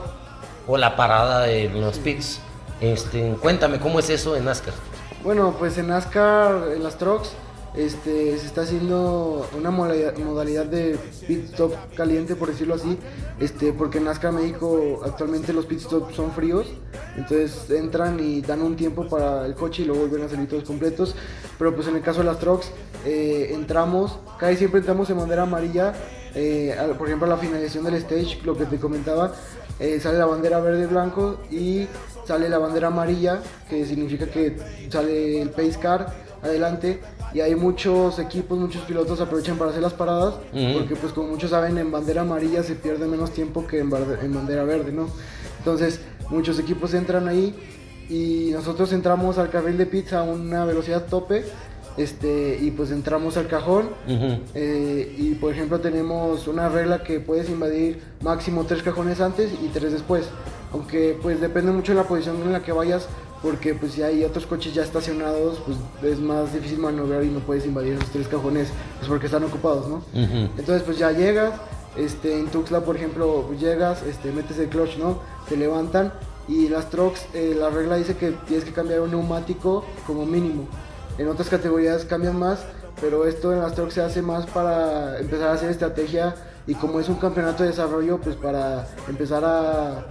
o 0.68 0.78
la 0.78 0.96
parada 0.96 1.42
de 1.42 1.70
los 1.70 1.98
pits. 1.98 2.42
Este, 2.82 3.36
cuéntame, 3.42 3.80
¿cómo 3.80 4.00
es 4.00 4.10
eso 4.10 4.36
en 4.36 4.46
NASCAR? 4.46 4.74
Bueno, 5.22 5.54
pues 5.60 5.78
en 5.78 5.88
NASCAR, 5.88 6.72
en 6.74 6.82
las 6.82 6.98
trucks, 6.98 7.34
este, 7.76 8.38
se 8.38 8.46
está 8.46 8.62
haciendo 8.62 9.46
una 9.56 9.70
modalidad 9.70 10.66
de 10.66 10.98
pit 11.28 11.44
stop 11.52 11.74
caliente, 11.96 12.36
por 12.36 12.48
decirlo 12.48 12.76
así, 12.76 12.98
este, 13.38 13.74
porque 13.74 13.98
en 13.98 14.06
NASCAR 14.06 14.32
México 14.32 15.02
actualmente 15.04 15.52
los 15.52 15.66
pit 15.66 15.82
stops 15.82 16.16
son 16.16 16.32
fríos, 16.32 16.68
entonces 17.18 17.70
entran 17.70 18.18
y 18.22 18.42
dan 18.42 18.62
un 18.62 18.78
tiempo 18.78 19.10
para 19.10 19.46
el 19.46 19.56
coche 19.56 19.84
y 19.84 19.86
luego 19.86 20.08
vuelven 20.08 20.26
a 20.26 20.30
salir 20.30 20.48
todos 20.48 20.64
completos, 20.64 21.14
pero 21.58 21.76
pues 21.76 21.88
en 21.90 21.98
el 21.98 22.02
caso 22.02 22.20
de 22.20 22.26
las 22.26 22.40
trucks 22.40 22.72
eh, 23.06 23.50
entramos, 23.52 24.20
casi 24.40 24.56
siempre 24.56 24.80
entramos 24.80 25.10
en 25.10 25.18
bandera 25.18 25.44
amarilla, 25.44 25.94
eh, 26.34 26.76
por 26.98 27.08
ejemplo 27.08 27.28
a 27.28 27.30
la 27.30 27.38
finalización 27.38 27.84
del 27.84 27.96
stage, 27.96 28.40
lo 28.46 28.56
que 28.58 28.66
te 28.66 28.80
comentaba, 28.80 29.34
eh, 29.80 30.00
sale 30.02 30.18
la 30.18 30.26
bandera 30.26 30.60
verde 30.60 30.84
y 30.84 30.88
blanco 30.88 31.38
y 31.50 31.88
sale 32.30 32.48
la 32.48 32.60
bandera 32.60 32.90
amarilla, 32.90 33.42
que 33.68 33.84
significa 33.88 34.28
que 34.28 34.56
sale 34.88 35.42
el 35.42 35.50
pace 35.50 35.80
car 35.82 36.14
adelante 36.44 37.00
y 37.34 37.40
hay 37.40 37.56
muchos 37.56 38.20
equipos, 38.20 38.56
muchos 38.60 38.84
pilotos 38.84 39.20
aprovechan 39.20 39.58
para 39.58 39.72
hacer 39.72 39.82
las 39.82 39.94
paradas, 39.94 40.36
porque 40.52 40.96
pues 40.96 41.12
como 41.12 41.30
muchos 41.30 41.50
saben 41.50 41.80
en 41.80 41.92
bandera 41.92 42.22
amarilla 42.22 42.62
se 42.62 42.76
pierde 42.76 43.08
menos 43.08 43.32
tiempo 43.32 43.66
que 43.66 43.80
en, 43.80 43.90
bandera 43.90 44.64
verde, 44.64 44.92
¿no? 44.92 45.08
Entonces 45.58 46.02
muchos 46.30 46.60
equipos 46.60 46.94
entran 46.94 47.28
ahí 47.28 47.56
y 48.10 48.52
nosotros 48.54 48.94
entramos 48.94 49.40
al 49.40 49.50
carril 49.50 49.80
de 49.80 49.88
pizza 49.88 50.20
a 50.20 50.24
una 50.24 50.66
velocidad 50.66 51.08
tope 51.08 51.46
este, 51.98 52.60
y 52.62 52.70
pues 52.70 52.92
entramos 52.92 53.38
al 53.38 53.48
cajón 53.48 53.90
eh, 54.54 55.16
y 55.18 55.34
por 55.34 55.52
ejemplo 55.52 55.80
tenemos 55.80 56.48
una 56.48 56.70
regla 56.70 57.02
que 57.02 57.20
puedes 57.20 57.50
invadir 57.50 58.00
máximo 58.22 58.66
tres 58.66 58.84
cajones 58.84 59.20
antes 59.20 59.50
y 59.52 59.70
tres 59.70 59.94
después, 59.94 60.30
aunque 60.72 61.18
pues 61.22 61.42
depende 61.42 61.72
mucho 61.72 61.94
de 61.94 61.98
la 61.98 62.08
posición 62.08 62.42
en 62.42 62.54
la 62.54 62.62
que 62.62 62.72
vayas, 62.72 63.08
porque 63.42 63.74
pues 63.74 63.94
si 63.94 64.04
hay 64.04 64.24
otros 64.24 64.46
coches 64.46 64.74
ya 64.74 64.84
estacionados, 64.84 65.62
pues 65.66 65.78
es 66.12 66.20
más 66.20 66.54
difícil 66.54 66.80
maniobrar 66.80 67.24
y 67.24 67.30
no 67.30 67.40
puedes 67.40 67.66
invadir 67.66 67.94
esos 67.94 68.10
tres 68.10 68.28
cajones, 68.28 68.70
pues 68.98 69.08
porque 69.08 69.28
están 69.28 69.44
ocupados, 69.44 69.88
¿no? 69.88 70.04
Entonces 70.14 70.84
pues 70.84 70.98
ya 70.98 71.12
llegas, 71.12 71.54
este, 71.96 72.38
en 72.38 72.48
Tuxla 72.48 72.82
por 72.82 72.98
ejemplo, 72.98 73.50
llegas, 73.58 74.04
este, 74.04 74.32
metes 74.32 74.60
el 74.60 74.68
clutch, 74.68 74.98
¿no? 74.98 75.20
Te 75.48 75.56
levantan 75.56 76.12
y 76.48 76.68
las 76.68 76.90
trucks, 76.90 77.28
eh, 77.34 77.56
la 77.58 77.70
regla 77.70 77.96
dice 77.96 78.16
que 78.18 78.32
tienes 78.48 78.66
que 78.66 78.74
cambiar 78.74 79.02
un 79.02 79.12
neumático 79.12 79.86
como 80.06 80.26
mínimo. 80.26 80.68
En 81.18 81.28
otras 81.28 81.50
categorías 81.50 82.06
cambian 82.06 82.38
más, 82.38 82.60
pero 83.00 83.26
esto 83.26 83.54
en 83.54 83.62
las 83.62 83.74
trucks 83.76 83.94
se 83.94 84.02
hace 84.02 84.22
más 84.22 84.46
para 84.48 85.20
empezar 85.20 85.50
a 85.50 85.54
hacer 85.54 85.70
estrategia 85.70 86.36
y 86.68 86.76
como 86.76 87.00
es 87.00 87.08
un 87.08 87.16
campeonato 87.16 87.64
de 87.64 87.70
desarrollo, 87.70 88.20
pues 88.20 88.36
para 88.36 88.88
empezar 89.08 89.44
a 89.46 90.06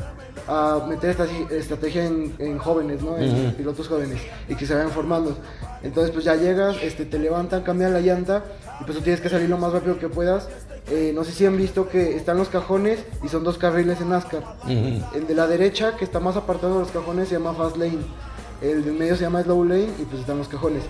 a 0.49 0.87
meter 0.89 1.11
esta 1.11 1.27
estrategia 1.55 2.07
en, 2.07 2.59
jóvenes, 2.59 3.03
¿no? 3.03 3.19
En 3.19 3.53
pilotos 3.55 3.87
jóvenes 3.87 4.21
y 4.49 4.55
que 4.55 4.67
se 4.67 4.75
vayan 4.75 4.91
formando. 4.91 5.37
Entonces, 5.83 6.11
pues 6.11 6.25
ya 6.25 6.35
llegas, 6.35 6.77
este, 6.83 7.05
te 7.05 7.19
levantan, 7.19 7.63
cambian 7.63 7.93
la 7.93 8.01
llanta 8.01 8.43
y 8.81 8.85
pues 8.85 8.97
tú 8.97 9.05
tienes 9.05 9.21
que 9.21 9.29
salir 9.29 9.49
lo 9.49 9.59
más 9.59 9.73
rápido 9.73 9.99
que 9.99 10.09
puedas. 10.09 10.49
Eh, 10.91 11.13
no 11.15 11.23
sé 11.23 11.33
si 11.33 11.45
han 11.45 11.57
visto 11.57 11.89
que 11.89 12.17
están 12.17 12.39
los 12.39 12.49
cajones 12.49 13.05
y 13.23 13.29
son 13.29 13.45
dos 13.45 13.59
carriles 13.59 14.01
en 14.01 14.09
NASCAR. 14.09 14.43
El 14.67 15.27
de 15.27 15.35
la 15.35 15.47
derecha, 15.47 15.97
que 15.97 16.05
está 16.05 16.19
más 16.19 16.37
apartado 16.37 16.75
de 16.75 16.81
los 16.81 16.91
cajones, 16.91 17.29
se 17.29 17.35
llama 17.35 17.53
Fast 17.53 17.77
Lane. 17.77 17.99
El 18.63 18.85
de 18.85 18.93
medio 18.93 19.15
se 19.17 19.23
llama 19.23 19.43
Slow 19.43 19.65
Lane 19.65 19.89
y 20.01 20.05
pues 20.05 20.23
están 20.23 20.39
los 20.39 20.49
cajones. 20.49 20.83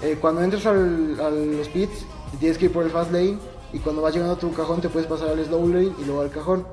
Eh, 0.00 0.16
cuando 0.20 0.42
entras 0.42 0.64
al, 0.64 1.20
a 1.20 1.28
los 1.30 1.68
pits, 1.68 2.06
tienes 2.40 2.56
que 2.56 2.64
ir 2.64 2.72
por 2.72 2.84
el 2.84 2.90
Fast 2.90 3.12
Lane 3.12 3.38
y 3.74 3.78
cuando 3.78 4.00
vas 4.00 4.14
llegando 4.14 4.34
a 4.34 4.38
tu 4.38 4.52
cajón 4.52 4.80
te 4.80 4.88
puedes 4.88 5.06
pasar 5.06 5.28
al 5.28 5.44
Slow 5.44 5.68
Lane 5.68 5.92
y 6.00 6.04
luego 6.06 6.22
al 6.22 6.30
cajón. 6.30 6.64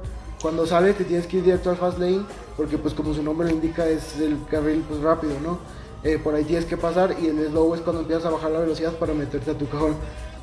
Cuando 0.42 0.66
sales 0.66 0.98
te 0.98 1.04
tienes 1.04 1.28
que 1.28 1.38
ir 1.38 1.44
directo 1.44 1.70
al 1.70 1.76
Fast 1.76 2.00
Lane 2.00 2.22
porque 2.56 2.78
pues 2.78 2.94
como 2.94 3.14
su 3.14 3.22
nombre 3.22 3.48
lo 3.50 3.54
indica 3.54 3.88
es 3.88 4.18
el 4.20 4.38
carril 4.50 4.84
pues 4.88 5.02
rápido, 5.02 5.34
¿no? 5.44 5.60
Eh, 6.04 6.18
por 6.18 6.34
ahí 6.34 6.46
tienes 6.46 6.66
que 6.66 6.78
pasar 6.78 7.16
y 7.22 7.28
el 7.28 7.48
slow 7.50 7.76
es 7.76 7.82
cuando 7.82 8.02
empiezas 8.02 8.26
a 8.26 8.30
bajar 8.30 8.52
la 8.52 8.60
velocidad 8.60 8.94
para 8.94 9.14
meterte 9.14 9.52
a 9.52 9.54
tu 9.54 9.68
cajón. 9.68 9.96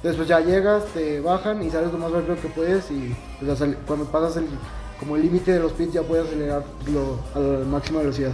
Pues 0.03 0.29
ya 0.29 0.41
llegas, 0.41 0.85
te 0.93 1.21
bajan 1.21 1.63
y 1.63 1.71
sales 1.71 1.91
lo 1.93 1.99
más 1.99 2.13
rápido 2.13 2.37
que 2.41 2.49
puedes 2.49 2.91
y 2.91 3.17
pues, 3.41 3.59
cuando 3.87 4.05
pasas 4.05 4.37
el, 4.37 4.47
como 5.01 5.17
el 5.17 5.23
límite 5.23 5.53
de 5.53 5.61
los 5.61 5.73
pits 5.73 5.95
ya 5.95 6.03
puedes 6.03 6.27
acelerarlo 6.27 7.19
a 7.35 7.39
la 7.39 7.65
máxima 7.65 8.01
velocidad. 8.01 8.31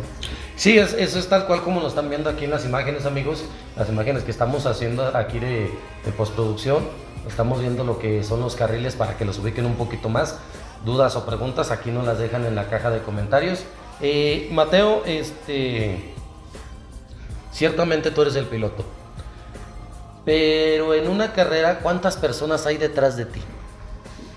Sí, 0.57 0.77
eso 0.77 0.97
es 0.99 1.29
tal 1.29 1.47
cual 1.47 1.63
como 1.63 1.81
nos 1.81 1.91
están 1.91 2.09
viendo 2.09 2.29
aquí 2.29 2.45
en 2.45 2.51
las 2.51 2.67
imágenes 2.67 3.07
amigos, 3.07 3.45
las 3.77 3.89
imágenes 3.89 4.25
que 4.25 4.33
estamos 4.33 4.67
haciendo 4.67 5.17
aquí 5.17 5.39
de, 5.39 5.71
de 6.05 6.13
postproducción. 6.17 6.83
Estamos 7.27 7.61
viendo 7.61 7.85
lo 7.85 8.01
que 8.01 8.25
son 8.25 8.41
los 8.41 8.57
carriles 8.57 8.97
para 8.97 9.17
que 9.17 9.25
los 9.25 9.39
ubiquen 9.39 9.65
un 9.65 9.77
poquito 9.77 10.09
más. 10.09 10.39
Dudas 10.85 11.17
o 11.17 11.25
preguntas 11.25 11.71
aquí 11.71 11.91
nos 11.91 12.05
las 12.05 12.19
dejan 12.19 12.45
en 12.47 12.55
la 12.55 12.69
caja 12.69 12.91
de 12.91 13.01
comentarios. 13.01 13.65
Eh, 14.01 14.49
Mateo, 14.51 15.03
este, 15.07 16.13
Ciertamente 17.53 18.11
tú 18.11 18.23
eres 18.23 18.35
el 18.37 18.47
piloto. 18.47 18.85
Pero 20.25 20.95
en 20.95 21.09
una 21.09 21.33
carrera, 21.33 21.81
¿cuántas 21.81 22.17
personas 22.17 22.67
hay 22.67 22.79
detrás 22.79 23.17
de 23.17 23.27
ti? 23.27 23.41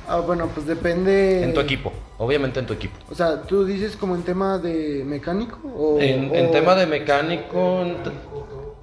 Ah, 0.07 0.19
bueno, 0.19 0.49
pues 0.53 0.67
depende. 0.67 1.43
En 1.43 1.53
tu 1.53 1.61
equipo, 1.61 1.91
obviamente 2.17 2.59
en 2.59 2.65
tu 2.65 2.73
equipo. 2.73 2.95
O 3.09 3.15
sea, 3.15 3.41
¿tú 3.41 3.65
dices 3.65 3.95
como 3.95 4.15
en 4.15 4.23
tema 4.23 4.57
de 4.57 5.03
mecánico? 5.05 5.57
O, 5.75 5.97
en, 5.99 6.51
tema 6.51 6.75
de 6.75 6.85
mecánico, 6.85 7.83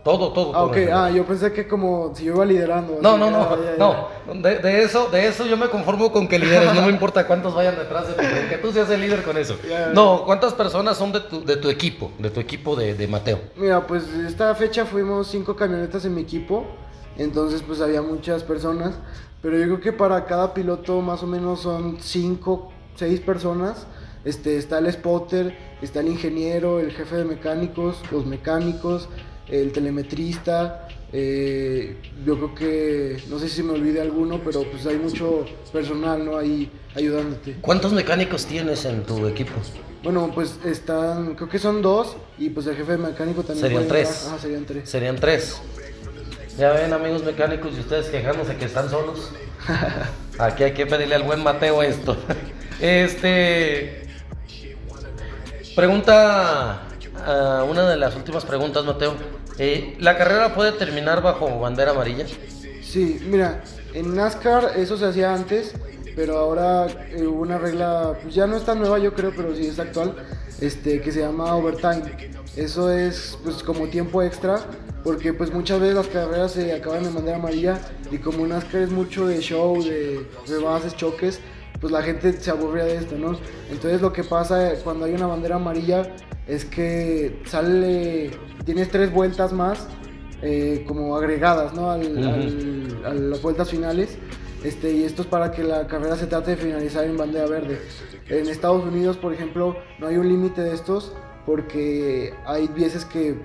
todo, 0.02 0.32
todo. 0.32 0.54
Ah, 0.54 0.64
ok, 0.64 0.76
ah, 0.92 1.10
yo 1.10 1.24
pensé 1.24 1.52
que 1.52 1.68
como 1.68 2.12
si 2.14 2.24
yo 2.24 2.34
iba 2.34 2.44
liderando. 2.44 2.98
No, 3.00 3.16
no, 3.16 3.30
no, 3.30 3.56
no. 3.78 4.40
De, 4.42 4.82
eso, 4.82 5.08
de 5.08 5.28
eso 5.28 5.46
yo 5.46 5.56
me 5.56 5.68
conformo 5.68 6.10
con 6.10 6.26
que 6.26 6.38
lideres, 6.38 6.74
no 6.74 6.82
me 6.82 6.88
importa 6.90 7.26
cuántos 7.26 7.54
vayan 7.54 7.76
detrás 7.76 8.08
de 8.08 8.14
ti, 8.14 8.24
que 8.48 8.58
tú 8.58 8.72
seas 8.72 8.90
el 8.90 9.00
líder 9.00 9.22
con 9.22 9.36
eso. 9.36 9.56
No, 9.94 10.24
¿cuántas 10.24 10.54
personas 10.54 10.96
son 10.96 11.12
de 11.12 11.20
tu, 11.20 11.44
de 11.44 11.56
tu 11.56 11.70
equipo, 11.70 12.10
de 12.18 12.30
tu 12.30 12.40
equipo 12.40 12.74
de, 12.74 12.94
de 12.94 13.06
Mateo? 13.06 13.40
Mira, 13.56 13.86
pues 13.86 14.08
esta 14.08 14.54
fecha 14.54 14.84
fuimos 14.84 15.28
cinco 15.28 15.54
camionetas 15.54 16.04
en 16.04 16.14
mi 16.14 16.22
equipo, 16.22 16.64
entonces 17.16 17.62
pues 17.62 17.80
había 17.80 18.02
muchas 18.02 18.42
personas, 18.42 18.94
pero 19.40 19.56
yo 19.56 19.64
creo 19.64 19.80
que 19.80 19.92
para 19.92 20.24
cada 20.24 20.52
piloto 20.52 21.00
más 21.00 21.22
o 21.22 21.26
menos 21.26 21.60
son 21.60 21.98
cinco, 22.00 22.72
seis 22.96 23.20
personas. 23.20 23.86
Este, 24.24 24.56
está 24.56 24.78
el 24.78 24.92
spotter, 24.92 25.56
está 25.80 25.98
el 25.98 26.06
ingeniero, 26.06 26.78
el 26.78 26.92
jefe 26.92 27.16
de 27.16 27.24
mecánicos, 27.24 27.96
los 28.12 28.24
mecánicos, 28.24 29.08
el 29.52 29.70
telemetrista, 29.70 30.88
eh, 31.12 31.96
yo 32.24 32.36
creo 32.36 32.54
que, 32.54 33.22
no 33.28 33.38
sé 33.38 33.48
si 33.50 33.62
me 33.62 33.72
olvide 33.72 34.00
alguno, 34.00 34.40
pero 34.42 34.62
pues 34.62 34.86
hay 34.86 34.96
mucho 34.96 35.44
personal, 35.70 36.24
¿no? 36.24 36.38
Ahí 36.38 36.70
ayudándote. 36.94 37.56
¿Cuántos 37.60 37.92
mecánicos 37.92 38.46
tienes 38.46 38.86
en 38.86 39.04
tu 39.04 39.26
equipo? 39.26 39.52
Bueno, 40.02 40.30
pues 40.34 40.58
están, 40.64 41.34
creo 41.34 41.50
que 41.50 41.58
son 41.58 41.82
dos, 41.82 42.16
y 42.38 42.48
pues 42.48 42.66
el 42.66 42.76
jefe 42.76 42.92
de 42.92 42.98
mecánico 42.98 43.42
también. 43.42 43.66
Serían 43.66 43.88
tres. 43.88 44.30
Ah, 44.32 44.38
serían 44.40 44.64
tres. 44.64 44.88
Serían 44.88 45.16
tres. 45.16 45.60
Ya 46.56 46.72
ven, 46.72 46.92
amigos 46.92 47.22
mecánicos, 47.22 47.74
y 47.76 47.80
ustedes 47.80 48.06
quejándose 48.06 48.56
que 48.56 48.64
están 48.64 48.88
solos. 48.88 49.32
Aquí 50.38 50.64
hay 50.64 50.72
que 50.72 50.86
pedirle 50.86 51.14
al 51.14 51.24
buen 51.24 51.42
Mateo 51.42 51.82
esto. 51.82 52.16
Este. 52.80 54.08
Pregunta 55.76 56.88
una 57.68 57.88
de 57.88 57.96
las 57.96 58.16
últimas 58.16 58.44
preguntas, 58.44 58.84
Mateo. 58.84 59.14
Eh, 59.58 59.96
¿La 59.98 60.16
carrera 60.16 60.54
puede 60.54 60.72
terminar 60.72 61.22
bajo 61.22 61.60
bandera 61.60 61.92
amarilla? 61.92 62.26
Sí, 62.82 63.20
mira, 63.26 63.62
en 63.94 64.14
NASCAR 64.14 64.72
eso 64.76 64.96
se 64.96 65.06
hacía 65.06 65.34
antes, 65.34 65.74
pero 66.16 66.38
ahora 66.38 66.86
eh, 67.10 67.26
hubo 67.26 67.42
una 67.42 67.58
regla, 67.58 68.18
pues 68.22 68.34
ya 68.34 68.46
no 68.46 68.56
es 68.56 68.64
tan 68.64 68.78
nueva 68.78 68.98
yo 68.98 69.14
creo, 69.14 69.32
pero 69.36 69.54
sí 69.54 69.66
es 69.66 69.78
actual, 69.78 70.14
este, 70.60 71.00
que 71.00 71.12
se 71.12 71.20
llama 71.20 71.54
overtime. 71.54 72.02
Eso 72.56 72.90
es 72.90 73.38
pues 73.42 73.62
como 73.62 73.88
tiempo 73.88 74.22
extra, 74.22 74.60
porque 75.04 75.32
pues 75.32 75.52
muchas 75.52 75.80
veces 75.80 75.96
las 75.96 76.08
carreras 76.08 76.52
se 76.52 76.72
acaban 76.72 77.04
en 77.04 77.14
bandera 77.14 77.36
amarilla 77.36 77.80
y 78.10 78.18
como 78.18 78.46
NASCAR 78.46 78.82
es 78.82 78.90
mucho 78.90 79.26
de 79.26 79.40
show, 79.40 79.82
de 79.82 80.26
rebases, 80.46 80.96
choques, 80.96 81.40
pues 81.80 81.92
la 81.92 82.02
gente 82.02 82.32
se 82.32 82.50
aburría 82.50 82.84
de 82.84 82.96
esto, 82.96 83.16
¿no? 83.18 83.38
Entonces 83.70 84.00
lo 84.00 84.12
que 84.12 84.22
pasa 84.22 84.72
cuando 84.84 85.04
hay 85.04 85.14
una 85.14 85.26
bandera 85.26 85.56
amarilla 85.56 86.14
es 86.46 86.64
que 86.64 87.40
sale, 87.46 88.31
tienes 88.64 88.90
tres 88.90 89.12
vueltas 89.12 89.52
más 89.52 89.87
eh, 90.42 90.85
como 90.88 91.16
agregadas, 91.16 91.72
¿no? 91.74 91.90
Al, 91.90 93.02
a 93.05 93.14
las 93.14 93.42
vueltas 93.42 93.70
finales. 93.70 94.18
Este, 94.64 94.92
y 94.92 95.02
esto 95.05 95.22
es 95.22 95.28
para 95.28 95.50
que 95.50 95.64
la 95.64 95.87
carrera 95.88 96.16
se 96.16 96.26
trate 96.26 96.52
de 96.52 96.57
finalizar 96.57 97.05
en 97.05 97.16
bandera 97.16 97.46
verde. 97.46 97.81
En 98.28 98.48
Estados 98.48 98.85
Unidos, 98.85 99.16
por 99.16 99.33
ejemplo, 99.33 99.76
no 99.98 100.07
hay 100.07 100.16
un 100.16 100.28
límite 100.28 100.62
de 100.62 100.74
estos 100.74 101.12
porque 101.46 102.33
hay 102.46 102.68
veces 102.68 103.05
que 103.05 103.37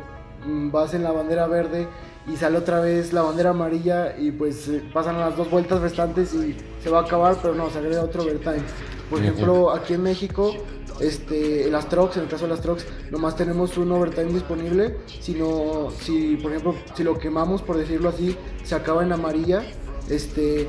mm, 0.45 0.71
vas 0.71 0.93
en 0.93 1.03
la 1.03 1.11
bandera 1.11 1.47
verde 1.47 1.87
y 2.27 2.35
sale 2.35 2.57
otra 2.57 2.81
vez 2.81 3.13
la 3.13 3.23
bandera 3.23 3.51
amarilla 3.51 4.15
y 4.17 4.31
pues 4.31 4.67
eh, 4.67 4.83
pasan 4.93 5.19
las 5.19 5.35
dos 5.35 5.49
vueltas 5.49 5.81
restantes 5.81 6.33
y 6.33 6.55
se 6.83 6.89
va 6.89 6.99
a 6.99 7.03
acabar, 7.03 7.37
pero 7.41 7.55
no, 7.55 7.69
se 7.69 7.79
agrega 7.79 8.03
otro 8.03 8.23
overtime. 8.23 8.61
Por 9.09 9.19
ejemplo, 9.19 9.71
aquí 9.71 9.93
en 9.93 10.03
México 10.03 10.53
este, 10.99 11.69
las 11.69 11.89
trucks, 11.89 12.17
en 12.17 12.23
el 12.23 12.29
caso 12.29 12.45
de 12.45 12.51
las 12.51 12.61
trucks, 12.61 12.85
nomás 13.11 13.35
tenemos 13.35 13.77
un 13.77 13.91
overtime 13.91 14.33
disponible, 14.33 14.97
sino 15.21 15.91
si, 16.01 16.37
por 16.37 16.51
ejemplo, 16.51 16.75
si 16.95 17.03
lo 17.03 17.17
quemamos, 17.17 17.61
por 17.61 17.77
decirlo 17.77 18.09
así, 18.09 18.35
se 18.63 18.75
acaba 18.75 19.03
en 19.03 19.11
amarilla, 19.11 19.63
este, 20.09 20.67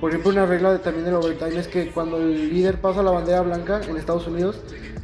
por 0.00 0.10
ejemplo, 0.10 0.32
una 0.32 0.46
regla 0.46 0.78
también 0.82 1.06
del 1.06 1.14
overtime 1.14 1.58
es 1.58 1.68
que 1.68 1.90
cuando 1.90 2.18
el 2.18 2.52
líder 2.52 2.80
pasa 2.80 3.02
la 3.02 3.10
bandera 3.10 3.40
blanca 3.42 3.80
en 3.88 3.96
Estados 3.96 4.26
Unidos, 4.26 4.60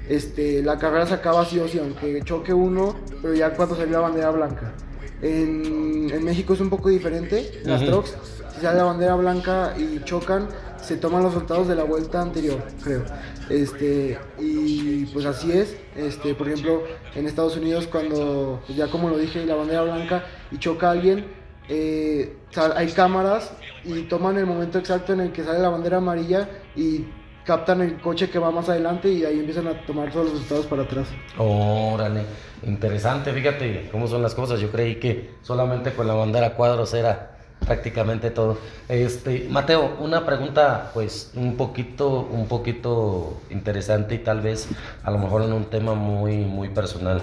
este, 0.09 0.63
la 0.63 0.79
carrera 0.79 1.07
se 1.07 1.15
acaba 1.15 1.45
sí 1.45 1.59
o 1.59 1.69
sí, 1.69 1.79
aunque 1.79 2.21
choque 2.23 2.53
uno, 2.53 2.97
pero 3.23 3.33
ya 3.35 3.55
cuando 3.55 3.77
sale 3.77 3.91
la 3.91 4.01
bandera 4.01 4.31
blanca. 4.31 4.75
En, 5.23 6.11
en 6.11 6.25
México 6.25 6.55
es 6.55 6.61
un 6.61 6.71
poco 6.71 6.89
diferente, 6.89 7.61
las 7.65 7.85
trucks, 7.85 8.17
si 8.55 8.61
sale 8.61 8.79
la 8.79 8.85
bandera 8.85 9.15
blanca 9.15 9.75
y 9.79 10.03
chocan, 10.05 10.49
se 10.83 10.97
toman 10.97 11.23
los 11.23 11.35
resultados 11.35 11.69
de 11.69 11.77
la 11.77 11.85
vuelta 11.85 12.21
anterior, 12.21 12.63
creo. 12.83 13.05
Este, 13.51 14.17
y 14.39 15.07
pues 15.07 15.27
así 15.27 15.53
es. 15.53 15.77
Este, 15.97 16.35
por 16.35 16.49
ejemplo, 16.49 16.85
en 17.15 17.27
Estados 17.27 17.57
Unidos 17.57 17.87
cuando, 17.89 18.63
pues, 18.67 18.79
ya 18.79 18.87
como 18.87 19.11
lo 19.11 19.19
dije, 19.19 19.45
la 19.45 19.57
bandera 19.57 19.83
blanca 19.83 20.25
y 20.51 20.59
choca 20.59 20.91
alguien, 20.91 21.27
eh, 21.69 22.37
hay 22.75 22.89
cámaras 22.89 23.53
y 23.85 24.03
toman 24.03 24.39
el 24.39 24.47
momento 24.47 24.79
exacto 24.79 25.13
en 25.13 25.21
el 25.21 25.33
que 25.33 25.45
sale 25.45 25.59
la 25.59 25.69
bandera 25.69 25.99
amarilla 25.99 26.49
y 26.77 27.05
captan 27.45 27.81
el 27.81 28.01
coche 28.01 28.31
que 28.31 28.39
va 28.39 28.51
más 28.51 28.69
adelante 28.69 29.11
y 29.11 29.25
ahí 29.25 29.41
empiezan 29.41 29.67
a 29.67 29.85
tomar 29.87 30.13
todos 30.13 30.27
los 30.27 30.35
resultados 30.35 30.67
para 30.67 30.83
atrás. 30.83 31.09
Órale, 31.39 32.23
interesante, 32.63 33.33
fíjate 33.33 33.89
cómo 33.91 34.07
son 34.07 34.23
las 34.23 34.35
cosas. 34.35 34.61
Yo 34.61 34.71
creí 34.71 34.97
que 34.97 35.31
solamente 35.43 35.93
con 35.93 36.07
la 36.07 36.15
bandera 36.15 36.55
cuadros 36.55 36.95
era 36.95 37.40
prácticamente 37.65 38.31
todo. 38.31 38.59
Este, 38.89 39.47
Mateo, 39.49 39.97
una 40.01 40.27
pregunta 40.27 40.91
pues 40.95 41.31
un 41.35 41.57
poquito, 41.57 42.29
un 42.31 42.49
poquito 42.49 43.41
interesante 43.51 44.17
y 44.17 44.19
tal 44.19 44.41
vez 44.41 44.69
a 45.03 45.11
lo 45.11 45.19
mejor 45.19 45.43
en 45.43 45.53
un 45.53 45.67
tema 45.67 45.95
muy, 45.95 46.39
muy 46.39 46.69
personal. 46.69 47.23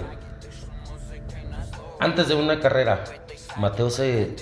Antes 2.00 2.28
de 2.28 2.34
una 2.34 2.60
carrera, 2.60 3.04
Mateo 3.56 3.90
se, 3.90 4.36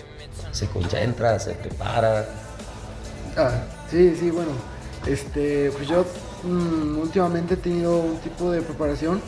se 0.52 0.66
concentra, 0.68 1.38
se 1.38 1.54
prepara. 1.54 2.26
Ah, 3.36 3.50
sí, 3.90 4.14
sí, 4.18 4.30
bueno. 4.30 4.52
Este, 5.06 5.70
pues 5.70 5.88
yo 5.88 6.04
mm, 6.42 6.98
últimamente 6.98 7.54
he 7.54 7.56
tenido 7.56 7.98
un 7.98 8.18
tipo 8.18 8.50
de 8.50 8.60
preparación. 8.60 9.20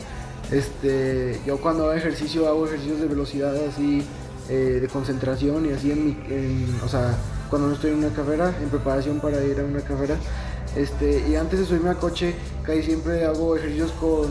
Este, 0.51 1.39
yo 1.45 1.59
cuando 1.59 1.85
hago 1.85 1.93
ejercicio 1.93 2.47
hago 2.47 2.65
ejercicios 2.65 2.99
de 2.99 3.07
velocidad 3.07 3.55
así 3.67 4.03
eh, 4.49 4.79
de 4.81 4.87
concentración 4.87 5.65
y 5.67 5.73
así 5.73 5.91
en, 5.91 6.05
mi, 6.05 6.17
o 6.83 6.87
sea, 6.87 7.15
cuando 7.49 7.67
no 7.67 7.75
estoy 7.75 7.91
en 7.91 7.97
una 7.97 8.09
carrera, 8.09 8.53
en 8.61 8.69
preparación 8.69 9.19
para 9.19 9.43
ir 9.43 9.59
a 9.59 9.63
una 9.63 9.81
carrera. 9.81 10.15
Este, 10.75 11.23
y 11.29 11.35
antes 11.35 11.59
de 11.59 11.65
subirme 11.65 11.89
al 11.89 11.97
coche, 11.97 12.35
casi 12.63 12.83
siempre 12.83 13.25
hago 13.25 13.55
ejercicios 13.55 13.91
con, 13.93 14.27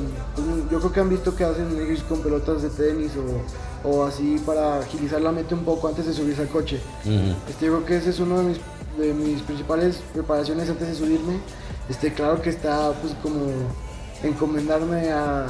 yo 0.70 0.78
creo 0.78 0.92
que 0.92 1.00
han 1.00 1.08
visto 1.08 1.34
que 1.34 1.44
hacen 1.44 1.66
ejercicios 1.72 2.02
con 2.04 2.20
pelotas 2.20 2.62
de 2.62 2.70
tenis 2.70 3.12
o, 3.16 3.88
o 3.88 4.04
así 4.04 4.40
para 4.44 4.78
agilizar 4.78 5.20
la 5.20 5.32
mente 5.32 5.54
un 5.54 5.64
poco 5.64 5.88
antes 5.88 6.06
de 6.06 6.12
subirse 6.12 6.42
al 6.42 6.48
coche. 6.48 6.80
este, 7.48 7.66
yo 7.66 7.74
creo 7.74 7.84
que 7.84 7.96
ese 7.96 8.10
es 8.10 8.20
uno 8.20 8.38
de 8.38 8.44
mis, 8.44 8.58
de 8.98 9.14
mis 9.14 9.42
principales 9.42 10.00
preparaciones 10.12 10.68
antes 10.68 10.88
de 10.88 10.94
subirme. 10.94 11.38
Este, 11.88 12.12
claro 12.12 12.42
que 12.42 12.50
está 12.50 12.92
pues 13.00 13.14
como 13.22 13.46
encomendarme 14.22 15.10
a, 15.10 15.46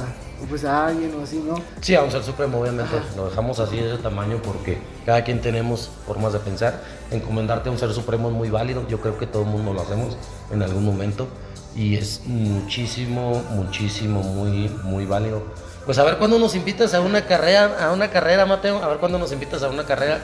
pues 0.47 0.63
a 0.65 0.87
alguien 0.87 1.13
o 1.19 1.23
así, 1.23 1.43
¿no? 1.45 1.55
Sí, 1.81 1.95
a 1.95 2.01
un 2.01 2.11
ser 2.11 2.23
supremo, 2.23 2.59
obviamente. 2.59 2.95
Lo 3.15 3.29
dejamos 3.29 3.59
así 3.59 3.77
de 3.77 3.93
ese 3.93 4.01
tamaño 4.01 4.41
porque 4.41 4.77
cada 5.05 5.23
quien 5.23 5.41
tenemos 5.41 5.89
formas 6.05 6.33
de 6.33 6.39
pensar. 6.39 6.81
Encomendarte 7.11 7.69
a 7.69 7.71
un 7.71 7.77
ser 7.77 7.91
supremo 7.93 8.29
es 8.29 8.35
muy 8.35 8.49
válido. 8.49 8.87
Yo 8.87 9.01
creo 9.01 9.17
que 9.17 9.27
todo 9.27 9.43
el 9.43 9.49
mundo 9.49 9.73
lo 9.73 9.81
hacemos 9.81 10.17
en 10.51 10.61
algún 10.61 10.85
momento. 10.85 11.27
Y 11.75 11.95
es 11.95 12.21
muchísimo, 12.25 13.43
muchísimo, 13.51 14.21
muy, 14.21 14.69
muy 14.83 15.05
válido. 15.05 15.43
Pues 15.85 15.97
a 15.97 16.03
ver 16.03 16.17
cuándo 16.17 16.39
nos 16.39 16.55
invitas 16.55 16.93
a 16.93 17.01
una 17.01 17.25
carrera, 17.25 17.87
a 17.87 17.91
una 17.91 18.09
carrera, 18.09 18.45
Mateo. 18.45 18.83
A 18.83 18.87
ver 18.87 18.97
cuándo 18.97 19.17
nos 19.17 19.31
invitas 19.31 19.63
a 19.63 19.69
una 19.69 19.85
carrera 19.85 20.19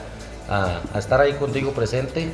a, 0.48 0.80
a 0.94 0.98
estar 0.98 1.20
ahí 1.20 1.32
contigo 1.34 1.72
presente. 1.72 2.32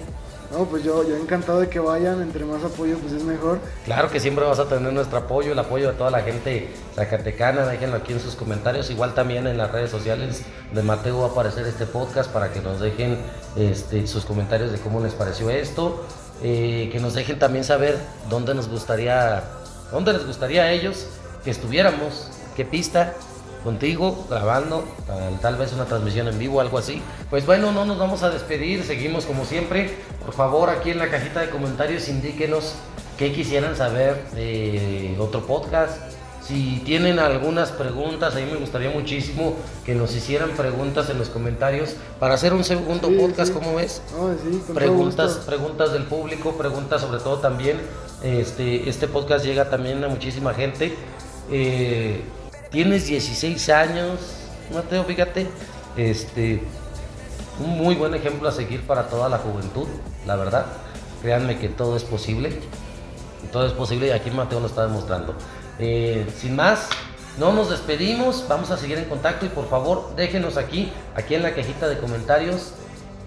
No, 0.52 0.66
pues 0.66 0.84
yo, 0.84 1.02
yo 1.08 1.16
encantado 1.16 1.60
de 1.60 1.68
que 1.70 1.78
vayan, 1.78 2.20
entre 2.20 2.44
más 2.44 2.62
apoyo 2.62 2.98
pues 2.98 3.14
es 3.14 3.24
mejor. 3.24 3.58
Claro 3.86 4.10
que 4.10 4.20
siempre 4.20 4.44
vas 4.44 4.58
a 4.58 4.66
tener 4.66 4.92
nuestro 4.92 5.16
apoyo, 5.16 5.52
el 5.52 5.58
apoyo 5.58 5.88
de 5.88 5.94
toda 5.94 6.10
la 6.10 6.20
gente 6.20 6.68
zacatecana, 6.94 7.64
déjenlo 7.66 7.96
aquí 7.96 8.12
en 8.12 8.20
sus 8.20 8.34
comentarios, 8.34 8.90
igual 8.90 9.14
también 9.14 9.46
en 9.46 9.56
las 9.56 9.72
redes 9.72 9.90
sociales 9.90 10.42
de 10.70 10.82
Mateo 10.82 11.20
va 11.20 11.28
a 11.28 11.30
aparecer 11.30 11.66
este 11.66 11.86
podcast 11.86 12.30
para 12.30 12.52
que 12.52 12.60
nos 12.60 12.80
dejen 12.80 13.18
este, 13.56 14.06
sus 14.06 14.26
comentarios 14.26 14.72
de 14.72 14.78
cómo 14.78 15.00
les 15.00 15.14
pareció 15.14 15.48
esto, 15.48 16.04
eh, 16.42 16.90
que 16.92 17.00
nos 17.00 17.14
dejen 17.14 17.38
también 17.38 17.64
saber 17.64 17.98
dónde 18.28 18.54
nos 18.54 18.68
gustaría, 18.68 19.44
dónde 19.90 20.12
les 20.12 20.26
gustaría 20.26 20.64
a 20.64 20.72
ellos 20.72 21.06
que 21.44 21.50
estuviéramos, 21.50 22.28
qué 22.56 22.66
pista, 22.66 23.14
contigo, 23.62 24.26
grabando, 24.28 24.84
tal, 25.06 25.40
tal, 25.40 25.56
vez 25.56 25.72
una 25.72 25.84
transmisión 25.84 26.28
en 26.28 26.38
vivo, 26.38 26.60
algo 26.60 26.78
así. 26.78 27.02
Pues 27.30 27.46
bueno, 27.46 27.72
no 27.72 27.84
nos 27.84 27.98
vamos 27.98 28.22
a 28.22 28.30
despedir, 28.30 28.84
seguimos 28.84 29.24
como 29.24 29.44
siempre. 29.44 29.94
Por 30.24 30.34
favor, 30.34 30.70
aquí 30.70 30.90
en 30.90 30.98
la 30.98 31.10
cajita 31.10 31.40
de 31.40 31.50
comentarios 31.50 32.08
indíquenos 32.08 32.74
qué 33.18 33.32
quisieran 33.32 33.76
saber 33.76 34.24
de 34.32 35.16
otro 35.18 35.46
podcast. 35.46 35.96
Si 36.46 36.82
tienen 36.84 37.20
algunas 37.20 37.70
preguntas, 37.70 38.34
a 38.34 38.40
mí 38.40 38.46
me 38.50 38.58
gustaría 38.58 38.90
muchísimo 38.90 39.54
que 39.84 39.94
nos 39.94 40.14
hicieran 40.16 40.50
preguntas 40.50 41.08
en 41.08 41.18
los 41.18 41.28
comentarios 41.28 41.94
para 42.18 42.34
hacer 42.34 42.52
un 42.52 42.64
segundo 42.64 43.08
Sí, 43.08 43.14
podcast, 43.14 43.52
sí. 43.52 43.58
¿cómo 43.58 43.76
ves? 43.76 44.02
Sí, 44.42 44.72
preguntas, 44.74 45.40
preguntas 45.46 45.92
del 45.92 46.02
público, 46.02 46.52
preguntas 46.56 47.00
sobre 47.00 47.20
todo 47.20 47.38
también. 47.38 47.80
Este, 48.24 48.88
este 48.88 49.06
podcast 49.06 49.44
llega 49.44 49.70
también 49.70 50.02
a 50.02 50.08
muchísima 50.08 50.52
gente. 50.52 50.94
Eh, 51.50 52.22
tienes 52.72 53.06
16 53.06 53.68
años, 53.68 54.18
Mateo, 54.72 55.04
fíjate. 55.04 55.46
Este, 55.96 56.62
un 57.60 57.78
muy 57.78 57.94
buen 57.94 58.14
ejemplo 58.14 58.48
a 58.48 58.52
seguir 58.52 58.86
para 58.86 59.08
toda 59.08 59.28
la 59.28 59.38
juventud, 59.38 59.86
la 60.26 60.36
verdad. 60.36 60.66
Créanme 61.20 61.58
que 61.58 61.68
todo 61.68 61.96
es 61.96 62.04
posible. 62.04 62.58
Todo 63.52 63.66
es 63.66 63.72
posible 63.72 64.08
y 64.08 64.10
aquí 64.10 64.30
Mateo 64.30 64.60
lo 64.60 64.66
está 64.66 64.86
demostrando. 64.86 65.34
Eh, 65.78 66.26
sin 66.36 66.56
más, 66.56 66.88
no 67.38 67.52
nos 67.52 67.70
despedimos, 67.70 68.44
vamos 68.48 68.70
a 68.70 68.76
seguir 68.76 68.98
en 68.98 69.04
contacto 69.04 69.46
y 69.46 69.48
por 69.48 69.68
favor 69.68 70.14
déjenos 70.16 70.56
aquí, 70.56 70.92
aquí 71.14 71.34
en 71.34 71.42
la 71.42 71.54
cajita 71.54 71.88
de 71.88 71.98
comentarios, 71.98 72.72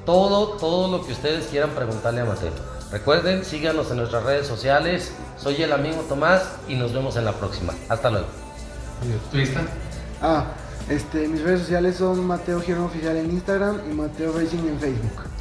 todo, 0.05 0.57
todo 0.57 0.95
lo 0.95 1.05
que 1.05 1.13
ustedes 1.13 1.47
quieran 1.47 1.71
preguntarle 1.71 2.21
a 2.21 2.25
Mateo. 2.25 2.51
Recuerden, 2.91 3.43
síganos 3.43 3.89
en 3.91 3.97
nuestras 3.97 4.23
redes 4.23 4.47
sociales. 4.47 5.11
Soy 5.37 5.61
el 5.61 5.73
amigo 5.73 6.05
Tomás 6.07 6.43
y 6.67 6.75
nos 6.75 6.93
vemos 6.93 7.17
en 7.17 7.25
la 7.25 7.33
próxima. 7.33 7.73
Hasta 7.89 8.09
luego. 8.09 8.44
¿Tu? 9.01 9.37
Ah, 10.21 10.45
este, 10.89 11.27
mis 11.27 11.41
redes 11.41 11.61
sociales 11.61 11.95
son 11.95 12.25
Mateo 12.25 12.61
Girón 12.61 12.85
Oficial 12.85 13.17
en 13.17 13.31
Instagram 13.31 13.79
y 13.89 13.93
Mateo 13.93 14.31
Racing 14.33 14.67
en 14.67 14.79
Facebook. 14.79 15.34